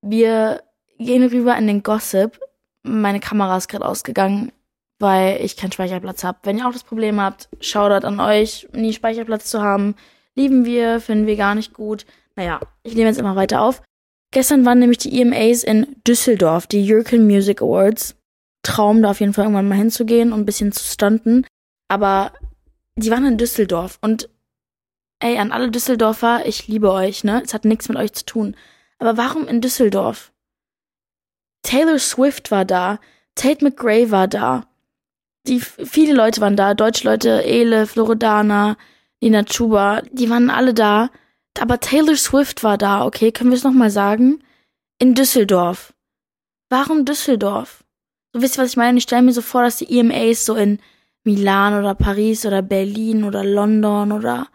Wir 0.00 0.62
gehen 0.98 1.26
rüber 1.28 1.56
in 1.56 1.66
den 1.66 1.82
Gossip. 1.82 2.40
Meine 2.84 3.18
Kamera 3.18 3.56
ist 3.56 3.66
gerade 3.66 3.84
ausgegangen, 3.84 4.52
weil 5.00 5.44
ich 5.44 5.56
keinen 5.56 5.72
Speicherplatz 5.72 6.22
habe. 6.22 6.38
Wenn 6.44 6.58
ihr 6.58 6.68
auch 6.68 6.72
das 6.72 6.84
Problem 6.84 7.20
habt, 7.20 7.48
Shoutout 7.60 8.06
an 8.06 8.20
euch, 8.20 8.68
nie 8.72 8.92
Speicherplatz 8.92 9.50
zu 9.50 9.60
haben. 9.60 9.96
Lieben 10.36 10.64
wir, 10.64 11.00
finden 11.00 11.26
wir 11.26 11.36
gar 11.36 11.56
nicht 11.56 11.74
gut. 11.74 12.06
Naja, 12.36 12.60
ich 12.84 12.94
nehme 12.94 13.08
jetzt 13.08 13.18
immer 13.18 13.34
weiter 13.34 13.60
auf. 13.62 13.82
Gestern 14.30 14.64
waren 14.66 14.78
nämlich 14.78 14.98
die 14.98 15.20
EMAs 15.20 15.64
in 15.64 15.96
Düsseldorf, 16.06 16.66
die 16.66 16.92
European 16.92 17.26
Music 17.26 17.62
Awards. 17.62 18.14
Traum, 18.62 19.02
da 19.02 19.10
auf 19.10 19.20
jeden 19.20 19.32
Fall 19.32 19.44
irgendwann 19.44 19.68
mal 19.68 19.76
hinzugehen 19.78 20.32
und 20.32 20.40
ein 20.40 20.46
bisschen 20.46 20.72
zu 20.72 20.84
stunten. 20.84 21.46
Aber 21.88 22.32
die 22.96 23.10
waren 23.10 23.24
in 23.24 23.38
Düsseldorf 23.38 23.98
und 24.02 24.28
ey, 25.20 25.38
an 25.38 25.52
alle 25.52 25.70
Düsseldorfer, 25.70 26.46
ich 26.46 26.68
liebe 26.68 26.92
euch, 26.92 27.24
ne? 27.24 27.42
Es 27.44 27.54
hat 27.54 27.64
nichts 27.64 27.88
mit 27.88 27.96
euch 27.96 28.12
zu 28.12 28.26
tun. 28.26 28.56
Aber 28.98 29.16
warum 29.16 29.48
in 29.48 29.60
Düsseldorf? 29.60 30.32
Taylor 31.62 31.98
Swift 31.98 32.50
war 32.50 32.64
da, 32.64 32.98
Tate 33.34 33.64
McRae 33.64 34.10
war 34.10 34.28
da. 34.28 34.66
Die 35.46 35.60
viele 35.60 36.14
Leute 36.14 36.40
waren 36.40 36.56
da, 36.56 36.74
deutsche 36.74 37.08
Leute, 37.08 37.42
Ele, 37.42 37.86
Floridana, 37.86 38.76
Nina 39.20 39.44
Chuba, 39.44 40.02
die 40.12 40.28
waren 40.28 40.50
alle 40.50 40.74
da. 40.74 41.10
Aber 41.60 41.80
Taylor 41.80 42.16
Swift 42.16 42.62
war 42.62 42.78
da, 42.78 43.04
okay, 43.04 43.32
können 43.32 43.50
wir 43.50 43.56
es 43.56 43.64
nochmal 43.64 43.90
sagen? 43.90 44.42
In 44.98 45.14
Düsseldorf. 45.14 45.94
Warum 46.68 47.04
Düsseldorf? 47.04 47.84
So 48.32 48.42
wisst 48.42 48.58
ihr, 48.58 48.62
was 48.62 48.70
ich 48.70 48.76
meine? 48.76 48.98
Ich 48.98 49.04
stelle 49.04 49.22
mir 49.22 49.32
so 49.32 49.42
vor, 49.42 49.62
dass 49.62 49.76
die 49.76 49.98
EMAs 49.98 50.44
so 50.44 50.54
in 50.54 50.78
Milan 51.24 51.78
oder 51.78 51.94
Paris 51.94 52.44
oder 52.46 52.62
Berlin 52.62 53.24
oder 53.24 53.44
London 53.44 54.12
oder 54.12 54.48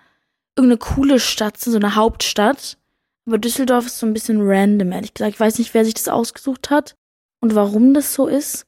irgendeine 0.56 0.78
coole 0.78 1.20
Stadt 1.20 1.58
sind, 1.58 1.74
so 1.74 1.80
eine 1.80 1.96
Hauptstadt. 1.96 2.78
Aber 3.26 3.38
Düsseldorf 3.38 3.86
ist 3.86 4.00
so 4.00 4.06
ein 4.06 4.14
bisschen 4.14 4.40
random, 4.42 4.92
ehrlich 4.92 5.14
gesagt. 5.14 5.34
Ich 5.34 5.40
weiß 5.40 5.58
nicht, 5.60 5.74
wer 5.74 5.86
sich 5.86 5.94
das 5.94 6.10
ausgesucht 6.10 6.70
hat 6.70 6.96
und 7.40 7.56
warum 7.56 7.94
das 7.94 8.14
so 8.14 8.28
ist. 8.28 8.66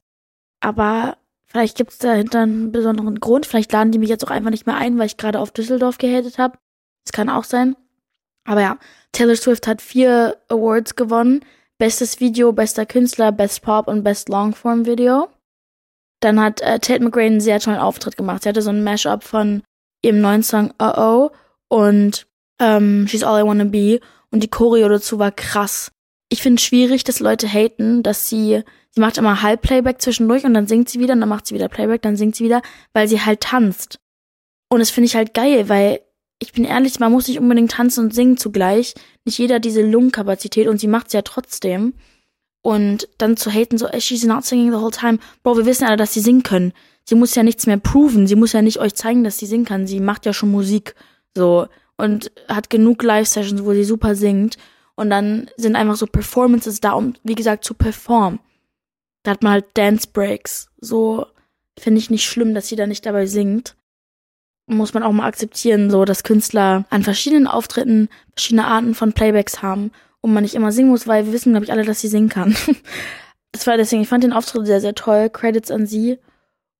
Aber 0.60 1.18
vielleicht 1.44 1.76
gibt 1.76 1.92
es 1.92 1.98
dahinter 1.98 2.40
einen 2.40 2.72
besonderen 2.72 3.20
Grund. 3.20 3.46
Vielleicht 3.46 3.72
laden 3.72 3.92
die 3.92 3.98
mich 3.98 4.08
jetzt 4.08 4.24
auch 4.26 4.30
einfach 4.30 4.50
nicht 4.50 4.66
mehr 4.66 4.76
ein, 4.76 4.98
weil 4.98 5.06
ich 5.06 5.16
gerade 5.16 5.40
auf 5.40 5.52
Düsseldorf 5.52 5.98
gehatet 5.98 6.38
habe. 6.38 6.58
Das 7.04 7.12
kann 7.12 7.28
auch 7.28 7.44
sein. 7.44 7.76
Aber 8.46 8.62
ja, 8.62 8.78
Taylor 9.12 9.36
Swift 9.36 9.66
hat 9.66 9.82
vier 9.82 10.36
Awards 10.48 10.96
gewonnen. 10.96 11.44
Bestes 11.78 12.20
Video, 12.20 12.52
bester 12.52 12.86
Künstler, 12.86 13.32
Best 13.32 13.62
Pop 13.62 13.88
und 13.88 14.02
Best 14.02 14.28
Longform 14.28 14.86
Video. 14.86 15.28
Dann 16.20 16.40
hat 16.40 16.62
äh, 16.62 16.78
Tate 16.78 17.04
McRae 17.04 17.26
einen 17.26 17.40
sehr 17.40 17.60
tollen 17.60 17.78
Auftritt 17.78 18.16
gemacht. 18.16 18.42
Sie 18.42 18.48
hatte 18.48 18.62
so 18.62 18.70
ein 18.70 18.82
Mashup 18.82 19.22
von 19.22 19.62
ihrem 20.02 20.20
neuen 20.20 20.42
Song 20.42 20.72
Uh 20.80 20.92
Oh 20.96 21.30
und 21.68 22.26
ähm, 22.60 23.06
She's 23.08 23.24
All 23.24 23.42
I 23.42 23.46
Wanna 23.46 23.64
Be 23.64 24.00
und 24.30 24.42
die 24.42 24.48
Choreo 24.48 24.88
dazu 24.88 25.18
war 25.18 25.32
krass. 25.32 25.92
Ich 26.28 26.42
finde 26.42 26.60
schwierig, 26.62 27.04
dass 27.04 27.20
Leute 27.20 27.46
haten, 27.46 28.02
dass 28.02 28.28
sie, 28.28 28.62
sie 28.90 29.00
macht 29.00 29.18
immer 29.18 29.42
halb 29.42 29.62
Playback 29.62 30.00
zwischendurch 30.00 30.44
und 30.44 30.54
dann 30.54 30.66
singt 30.66 30.88
sie 30.88 30.98
wieder 30.98 31.14
und 31.14 31.20
dann 31.20 31.28
macht 31.28 31.46
sie 31.46 31.54
wieder 31.54 31.68
Playback, 31.68 32.02
dann 32.02 32.16
singt 32.16 32.36
sie 32.36 32.44
wieder, 32.44 32.62
weil 32.94 33.08
sie 33.08 33.20
halt 33.20 33.40
tanzt. 33.40 33.98
Und 34.68 34.80
das 34.80 34.90
finde 34.90 35.06
ich 35.06 35.16
halt 35.16 35.34
geil, 35.34 35.68
weil 35.68 36.00
ich 36.38 36.52
bin 36.52 36.64
ehrlich, 36.64 36.98
man 37.00 37.12
muss 37.12 37.28
nicht 37.28 37.38
unbedingt 37.40 37.72
tanzen 37.72 38.04
und 38.04 38.14
singen 38.14 38.36
zugleich. 38.36 38.94
Nicht 39.24 39.38
jeder 39.38 39.56
hat 39.56 39.64
diese 39.64 39.82
Lungenkapazität 39.82 40.68
und 40.68 40.78
sie 40.78 40.88
macht's 40.88 41.12
ja 41.12 41.22
trotzdem. 41.22 41.94
Und 42.62 43.08
dann 43.18 43.36
zu 43.36 43.50
haten, 43.50 43.78
so, 43.78 43.88
she's 43.98 44.24
not 44.24 44.44
singing 44.44 44.72
the 44.72 44.78
whole 44.78 44.90
time. 44.90 45.18
Bro, 45.42 45.56
wir 45.56 45.66
wissen 45.66 45.84
alle, 45.84 45.96
dass 45.96 46.12
sie 46.12 46.20
singen 46.20 46.42
können. 46.42 46.72
Sie 47.04 47.14
muss 47.14 47.34
ja 47.34 47.42
nichts 47.42 47.66
mehr 47.66 47.78
proven. 47.78 48.26
Sie 48.26 48.34
muss 48.34 48.52
ja 48.52 48.60
nicht 48.60 48.80
euch 48.80 48.94
zeigen, 48.94 49.24
dass 49.24 49.38
sie 49.38 49.46
singen 49.46 49.64
kann. 49.64 49.86
Sie 49.86 50.00
macht 50.00 50.26
ja 50.26 50.32
schon 50.32 50.50
Musik. 50.50 50.94
So. 51.34 51.68
Und 51.96 52.32
hat 52.48 52.68
genug 52.68 53.02
Live-Sessions, 53.02 53.64
wo 53.64 53.72
sie 53.72 53.84
super 53.84 54.16
singt. 54.16 54.58
Und 54.96 55.10
dann 55.10 55.48
sind 55.56 55.76
einfach 55.76 55.96
so 55.96 56.06
Performances 56.06 56.80
da, 56.80 56.92
um, 56.92 57.14
wie 57.22 57.34
gesagt, 57.34 57.64
zu 57.64 57.74
performen. 57.74 58.40
Da 59.22 59.30
hat 59.30 59.42
man 59.42 59.52
halt 59.52 59.66
Dance 59.74 60.08
Breaks. 60.12 60.68
So 60.80 61.26
finde 61.78 62.00
ich 62.00 62.10
nicht 62.10 62.26
schlimm, 62.26 62.54
dass 62.54 62.68
sie 62.68 62.76
da 62.76 62.86
nicht 62.86 63.06
dabei 63.06 63.26
singt. 63.26 63.76
Muss 64.66 64.94
man 64.94 65.02
auch 65.02 65.12
mal 65.12 65.26
akzeptieren, 65.26 65.90
so 65.90 66.04
dass 66.04 66.24
Künstler 66.24 66.84
an 66.90 67.02
verschiedenen 67.02 67.46
Auftritten 67.46 68.08
verschiedene 68.32 68.66
Arten 68.66 68.94
von 68.94 69.12
Playbacks 69.12 69.62
haben 69.62 69.92
und 70.20 70.32
man 70.32 70.42
nicht 70.42 70.54
immer 70.54 70.72
singen 70.72 70.90
muss, 70.90 71.06
weil 71.06 71.26
wir 71.26 71.32
wissen, 71.32 71.52
glaube 71.52 71.64
ich, 71.64 71.72
alle, 71.72 71.84
dass 71.84 72.00
sie 72.00 72.08
singen 72.08 72.28
kann. 72.28 72.56
das 73.52 73.66
war 73.66 73.76
deswegen, 73.76 74.02
ich 74.02 74.08
fand 74.08 74.24
den 74.24 74.32
Auftritt 74.32 74.66
sehr, 74.66 74.80
sehr 74.80 74.94
toll. 74.94 75.30
Credits 75.30 75.70
an 75.70 75.86
sie. 75.86 76.18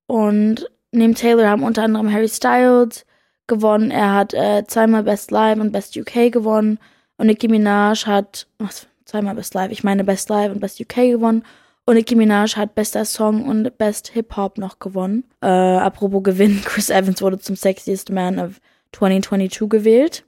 Und 0.07 0.69
neben 0.91 1.15
Taylor 1.15 1.49
haben 1.49 1.63
unter 1.63 1.85
anderem 1.85 2.13
Harry 2.13 2.29
Styles 2.29 3.07
gewonnen. 3.47 3.91
Er 3.91 4.15
hat 4.15 4.35
äh, 4.35 4.65
zweimal 4.67 5.05
Best 5.05 5.31
Live 5.31 5.61
und 5.61 5.73
Best 5.73 5.97
UK 5.97 6.33
gewonnen. 6.33 6.79
Und 7.19 7.29
Nicki 7.29 7.49
Minaj 7.49 8.07
hat, 8.07 8.47
was, 8.59 8.89
zweimal 9.05 9.37
Best 9.37 9.55
Live, 9.55 9.71
ich 9.71 9.85
meine 9.85 10.05
Best 10.05 10.29
Live 10.29 10.53
und 10.53 10.61
Best 10.61 10.81
UK 10.81 11.13
gewonnen. 11.13 11.45
Und 11.89 11.95
Nicki 11.95 12.17
Minaj 12.17 12.57
hat 12.57 12.75
bester 12.75 13.05
Song 13.05 13.47
und 13.49 13.79
Best 13.79 14.09
Hip 14.09 14.37
Hop 14.37 14.59
noch 14.59 14.81
gewonnen. 14.81 15.25
Äh, 15.41 15.47
apropos 15.47 16.25
Gewinn, 16.25 16.61
Chris 16.65 16.91
Evans 16.91 17.23
wurde 17.23 17.39
zum 17.39 17.55
Sexiest 17.55 18.11
Man 18.11 18.41
of 18.41 18.61
2022 18.93 19.69
gewählt. 19.69 20.25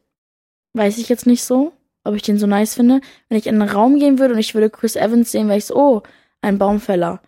Weiß 0.75 0.99
ich 0.99 1.09
jetzt 1.09 1.27
nicht 1.27 1.42
so, 1.42 1.73
ob 2.05 2.14
ich 2.14 2.23
den 2.23 2.38
so 2.38 2.47
nice 2.47 2.75
finde. 2.75 3.01
Wenn 3.29 3.38
ich 3.38 3.49
in 3.49 3.61
einen 3.61 3.71
Raum 3.71 3.99
gehen 3.99 4.21
würde 4.21 4.35
und 4.35 4.40
ich 4.40 4.55
würde 4.55 4.71
Chris 4.71 4.94
Evans 4.94 5.33
sehen, 5.33 5.49
wäre 5.49 5.59
ich 5.59 5.64
so, 5.64 5.75
oh, 5.75 6.03
ein 6.42 6.59
Baumfäller. 6.59 7.21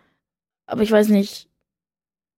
Aber 0.66 0.82
ich 0.82 0.92
weiß 0.92 1.08
nicht, 1.08 1.48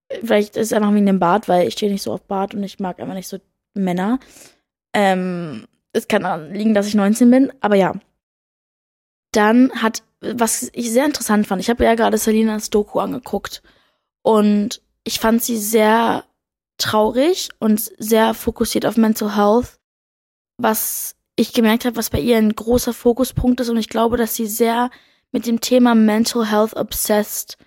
vielleicht 0.09 0.57
ist 0.57 0.67
es 0.67 0.73
einfach 0.73 0.93
wegen 0.95 1.05
dem 1.05 1.19
Bart, 1.19 1.47
weil 1.47 1.67
ich 1.67 1.73
stehe 1.73 1.91
nicht 1.91 2.01
so 2.01 2.13
auf 2.13 2.23
Bart 2.23 2.55
und 2.55 2.63
ich 2.63 2.79
mag 2.79 2.99
einfach 2.99 3.13
nicht 3.13 3.27
so 3.27 3.37
Männer. 3.75 4.19
Ähm, 4.93 5.67
es 5.91 6.07
kann 6.07 6.51
liegen, 6.51 6.73
dass 6.73 6.87
ich 6.87 6.95
19 6.95 7.29
bin, 7.29 7.53
aber 7.61 7.75
ja. 7.75 7.93
Dann 9.33 9.71
hat, 9.73 10.03
was 10.21 10.69
ich 10.73 10.91
sehr 10.91 11.05
interessant 11.05 11.45
fand, 11.47 11.61
ich 11.61 11.69
habe 11.69 11.83
ja 11.83 11.95
gerade 11.95 12.17
Selinas 12.17 12.69
Doku 12.69 12.99
angeguckt 12.99 13.61
und 14.21 14.81
ich 15.03 15.19
fand 15.19 15.43
sie 15.43 15.57
sehr 15.57 16.23
traurig 16.77 17.49
und 17.59 17.91
sehr 17.97 18.33
fokussiert 18.33 18.85
auf 18.85 18.95
Mental 18.95 19.35
Health, 19.35 19.79
was 20.57 21.15
ich 21.35 21.53
gemerkt 21.53 21.85
habe, 21.85 21.97
was 21.97 22.09
bei 22.09 22.19
ihr 22.19 22.37
ein 22.37 22.55
großer 22.55 22.93
Fokuspunkt 22.93 23.59
ist 23.59 23.69
und 23.69 23.77
ich 23.77 23.89
glaube, 23.89 24.17
dass 24.17 24.35
sie 24.35 24.47
sehr 24.47 24.89
mit 25.31 25.47
dem 25.47 25.61
Thema 25.61 25.95
Mental 25.95 26.49
Health 26.49 26.75
obsessed 26.75 27.57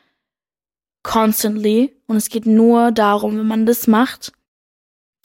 constantly 1.03 1.97
und 2.07 2.17
es 2.17 2.29
geht 2.29 2.47
nur 2.47 2.93
darum, 2.93 3.39
wenn 3.39 3.47
man 3.47 3.67
das 3.67 3.87
macht, 3.87 4.33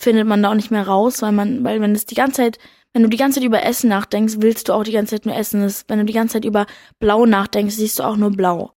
findet 0.02 0.28
man 0.28 0.42
da 0.42 0.50
auch 0.50 0.56
nicht 0.56 0.72
mehr 0.72 0.88
raus, 0.88 1.22
weil 1.22 1.32
man, 1.32 1.64
weil 1.64 1.80
wenn 1.82 1.94
es 1.94 2.06
die 2.06 2.16
ganze 2.16 2.38
Zeit, 2.38 2.60
wenn 2.94 3.04
du 3.04 3.10
die 3.10 3.18
ganze 3.18 3.40
Zeit 3.40 3.46
über 3.46 3.64
Essen 3.64 3.90
nachdenkst, 3.90 4.36
willst 4.40 4.68
du 4.68 4.74
auch 4.74 4.84
die 4.84 4.92
ganze 4.92 5.16
Zeit 5.16 5.26
nur 5.26 5.36
essen. 5.36 5.62
Wenn 5.88 6.00
du 6.00 6.06
die 6.06 6.14
ganze 6.14 6.34
Zeit 6.34 6.46
über 6.46 6.66
Blau 7.00 7.26
nachdenkst, 7.26 7.76
siehst 7.76 8.00
du 8.00 8.04
auch 8.04 8.18
nur 8.18 8.32
Blau. 8.32 8.74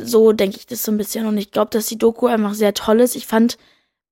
So 0.00 0.32
denke 0.32 0.56
ich 0.56 0.66
das 0.66 0.82
so 0.82 0.92
ein 0.92 0.98
bisschen 0.98 1.26
und 1.26 1.38
ich 1.38 1.50
glaube, 1.50 1.70
dass 1.70 1.86
die 1.86 1.98
Doku 1.98 2.26
einfach 2.26 2.54
sehr 2.54 2.74
toll 2.74 3.00
ist. 3.00 3.16
Ich 3.16 3.26
fand 3.26 3.58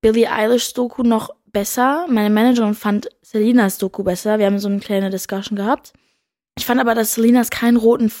Billie 0.01 0.31
Eilish 0.31 0.73
Doku 0.73 1.03
noch 1.03 1.29
besser. 1.45 2.05
Meine 2.07 2.29
Managerin 2.29 2.73
fand 2.73 3.09
Selinas 3.21 3.77
Doku 3.77 4.03
besser. 4.03 4.39
Wir 4.39 4.45
haben 4.45 4.59
so 4.59 4.69
eine 4.69 4.79
kleine 4.79 5.09
Discussion 5.09 5.55
gehabt. 5.55 5.93
Ich 6.57 6.65
fand 6.65 6.79
aber, 6.79 6.95
dass 6.95 7.13
Selinas 7.13 7.49
keinen 7.49 7.77
roten, 7.77 8.11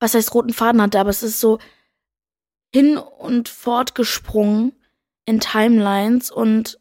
was 0.00 0.14
heißt 0.14 0.34
roten 0.34 0.52
Faden 0.52 0.82
hatte, 0.82 0.98
aber 0.98 1.10
es 1.10 1.22
ist 1.22 1.40
so 1.40 1.58
hin 2.74 2.98
und 2.98 3.48
fort 3.48 3.94
gesprungen 3.94 4.72
in 5.26 5.40
Timelines 5.40 6.30
und 6.30 6.78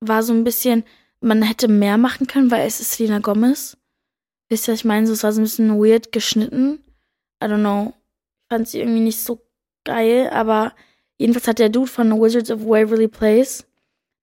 war 0.00 0.22
so 0.22 0.32
ein 0.32 0.44
bisschen, 0.44 0.84
man 1.20 1.42
hätte 1.42 1.68
mehr 1.68 1.98
machen 1.98 2.26
können, 2.26 2.50
weil 2.50 2.66
es 2.66 2.80
ist 2.80 2.92
Selena 2.92 3.18
Gomez. 3.18 3.76
Wisst 4.48 4.68
ihr, 4.68 4.72
was 4.72 4.80
ich 4.80 4.84
meine? 4.84 5.06
So, 5.06 5.12
es 5.12 5.22
war 5.22 5.32
so 5.32 5.40
ein 5.40 5.44
bisschen 5.44 5.78
weird 5.78 6.12
geschnitten. 6.12 6.82
I 7.42 7.46
don't 7.46 7.60
know. 7.60 7.94
Ich 8.42 8.54
fand 8.54 8.68
sie 8.68 8.80
irgendwie 8.80 9.00
nicht 9.00 9.20
so 9.20 9.40
geil, 9.84 10.28
aber 10.30 10.72
jedenfalls 11.18 11.46
hat 11.46 11.58
der 11.58 11.68
Dude 11.68 11.90
von 11.90 12.20
Wizards 12.20 12.50
of 12.50 12.64
Waverly 12.64 13.08
Place, 13.08 13.66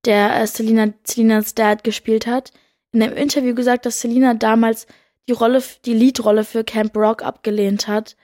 der 0.06 0.42
äh, 0.42 0.48
Selena, 0.48 0.94
Selenas 1.06 1.56
Dad 1.56 1.84
gespielt 1.84 2.28
hat, 2.28 2.52
in 2.92 3.04
einem 3.04 3.16
Interview 3.16 3.56
gesagt, 3.56 3.86
dass 3.86 4.02
Selena 4.02 4.34
damals 4.34 4.88
die 5.28 5.34
Rolle, 5.34 5.62
die 5.86 5.94
Leadrolle 5.94 6.44
für 6.44 6.63
Camp 6.63 6.96
Rock 6.96 7.22
abgelehnt 7.24 7.88
hat, 7.88 8.16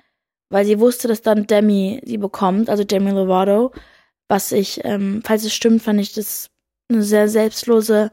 weil 0.49 0.65
sie 0.65 0.79
wusste, 0.79 1.07
dass 1.07 1.21
dann 1.21 1.47
Demi 1.47 2.01
sie 2.05 2.17
bekommt, 2.17 2.69
also 2.69 2.83
Demi 2.83 3.11
Lovato. 3.11 3.71
Was 4.29 4.51
ich, 4.51 4.83
ähm, 4.83 5.21
falls 5.23 5.43
es 5.43 5.53
stimmt, 5.53 5.81
fand 5.81 5.99
ich 5.99 6.13
das 6.13 6.49
eine 6.89 7.03
sehr 7.03 7.27
selbstlose 7.27 8.11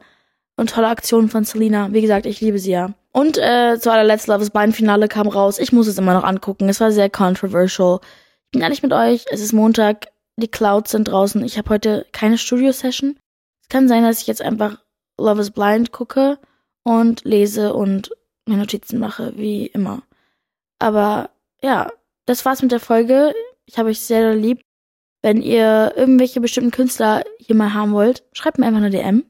und 0.57 0.69
tolle 0.69 0.87
Aktion 0.87 1.29
von 1.29 1.43
Selena. 1.43 1.91
Wie 1.91 2.01
gesagt, 2.01 2.25
ich 2.25 2.41
liebe 2.41 2.59
sie 2.59 2.71
ja. 2.71 2.93
Und 3.11 3.37
äh, 3.37 3.77
zu 3.79 3.91
allerletzt 3.91 4.27
Love 4.27 4.43
is 4.43 4.49
Blind 4.49 4.75
Finale 4.75 5.07
kam 5.07 5.27
raus. 5.27 5.59
Ich 5.59 5.71
muss 5.71 5.87
es 5.87 5.97
immer 5.97 6.13
noch 6.13 6.23
angucken. 6.23 6.69
Es 6.69 6.79
war 6.79 6.91
sehr 6.91 7.09
controversial. 7.09 7.99
Ich 8.45 8.51
bin 8.51 8.61
ehrlich 8.61 8.83
mit 8.83 8.93
euch. 8.93 9.25
Es 9.29 9.41
ist 9.41 9.53
Montag. 9.53 10.07
Die 10.37 10.47
Clouds 10.47 10.91
sind 10.91 11.05
draußen. 11.05 11.43
Ich 11.43 11.57
habe 11.57 11.69
heute 11.69 12.05
keine 12.13 12.37
Studio-Session. 12.37 13.17
Es 13.61 13.69
kann 13.69 13.87
sein, 13.87 14.03
dass 14.03 14.21
ich 14.21 14.27
jetzt 14.27 14.41
einfach 14.41 14.77
Love 15.17 15.41
is 15.41 15.51
Blind 15.51 15.91
gucke 15.91 16.39
und 16.83 17.23
lese 17.25 17.73
und 17.73 18.11
mir 18.47 18.57
Notizen 18.57 18.99
mache, 18.99 19.33
wie 19.35 19.67
immer. 19.67 20.03
Aber 20.79 21.29
ja, 21.61 21.91
das 22.25 22.45
war's 22.45 22.61
mit 22.61 22.71
der 22.71 22.79
Folge. 22.79 23.33
Ich 23.65 23.77
habe 23.77 23.89
euch 23.89 23.99
sehr 23.99 24.35
lieb. 24.35 24.61
Wenn 25.21 25.41
ihr 25.41 25.93
irgendwelche 25.95 26.41
bestimmten 26.41 26.71
Künstler 26.71 27.23
hier 27.39 27.55
mal 27.55 27.73
haben 27.73 27.93
wollt, 27.93 28.23
schreibt 28.33 28.57
mir 28.57 28.65
einfach 28.65 28.79
eine 28.79 28.89
DM. 28.89 29.23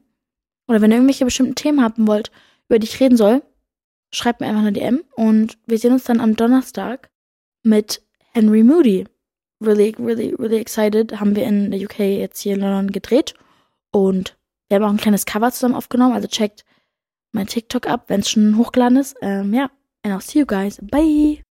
Oder 0.68 0.80
wenn 0.80 0.90
ihr 0.90 0.96
irgendwelche 0.96 1.24
bestimmten 1.24 1.54
Themen 1.54 1.82
haben 1.82 2.06
wollt, 2.06 2.30
über 2.68 2.78
die 2.78 2.86
ich 2.86 3.00
reden 3.00 3.16
soll, 3.16 3.42
schreibt 4.10 4.40
mir 4.40 4.46
einfach 4.46 4.62
eine 4.62 4.72
DM. 4.72 5.04
Und 5.14 5.58
wir 5.66 5.78
sehen 5.78 5.92
uns 5.92 6.04
dann 6.04 6.20
am 6.20 6.36
Donnerstag 6.36 7.10
mit 7.62 8.02
Henry 8.32 8.62
Moody. 8.62 9.06
Really, 9.60 9.94
really, 9.98 10.34
really 10.38 10.58
excited. 10.58 11.20
Haben 11.20 11.36
wir 11.36 11.44
in 11.44 11.70
der 11.70 11.80
UK 11.80 12.00
jetzt 12.00 12.40
hier 12.40 12.54
in 12.54 12.60
London 12.60 12.90
gedreht. 12.90 13.34
Und 13.90 14.36
wir 14.68 14.76
haben 14.76 14.84
auch 14.84 14.90
ein 14.90 14.96
kleines 14.96 15.26
Cover 15.26 15.52
zusammen 15.52 15.74
aufgenommen. 15.74 16.14
Also 16.14 16.26
checkt 16.26 16.64
mein 17.32 17.46
TikTok 17.46 17.86
ab, 17.86 18.04
wenn 18.08 18.20
es 18.20 18.30
schon 18.30 18.56
hochgeladen 18.56 18.96
ist. 18.96 19.16
Ähm, 19.20 19.52
ja. 19.52 19.70
And 20.02 20.14
I'll 20.14 20.20
see 20.20 20.40
you 20.40 20.46
guys. 20.46 20.78
Bye. 20.82 21.44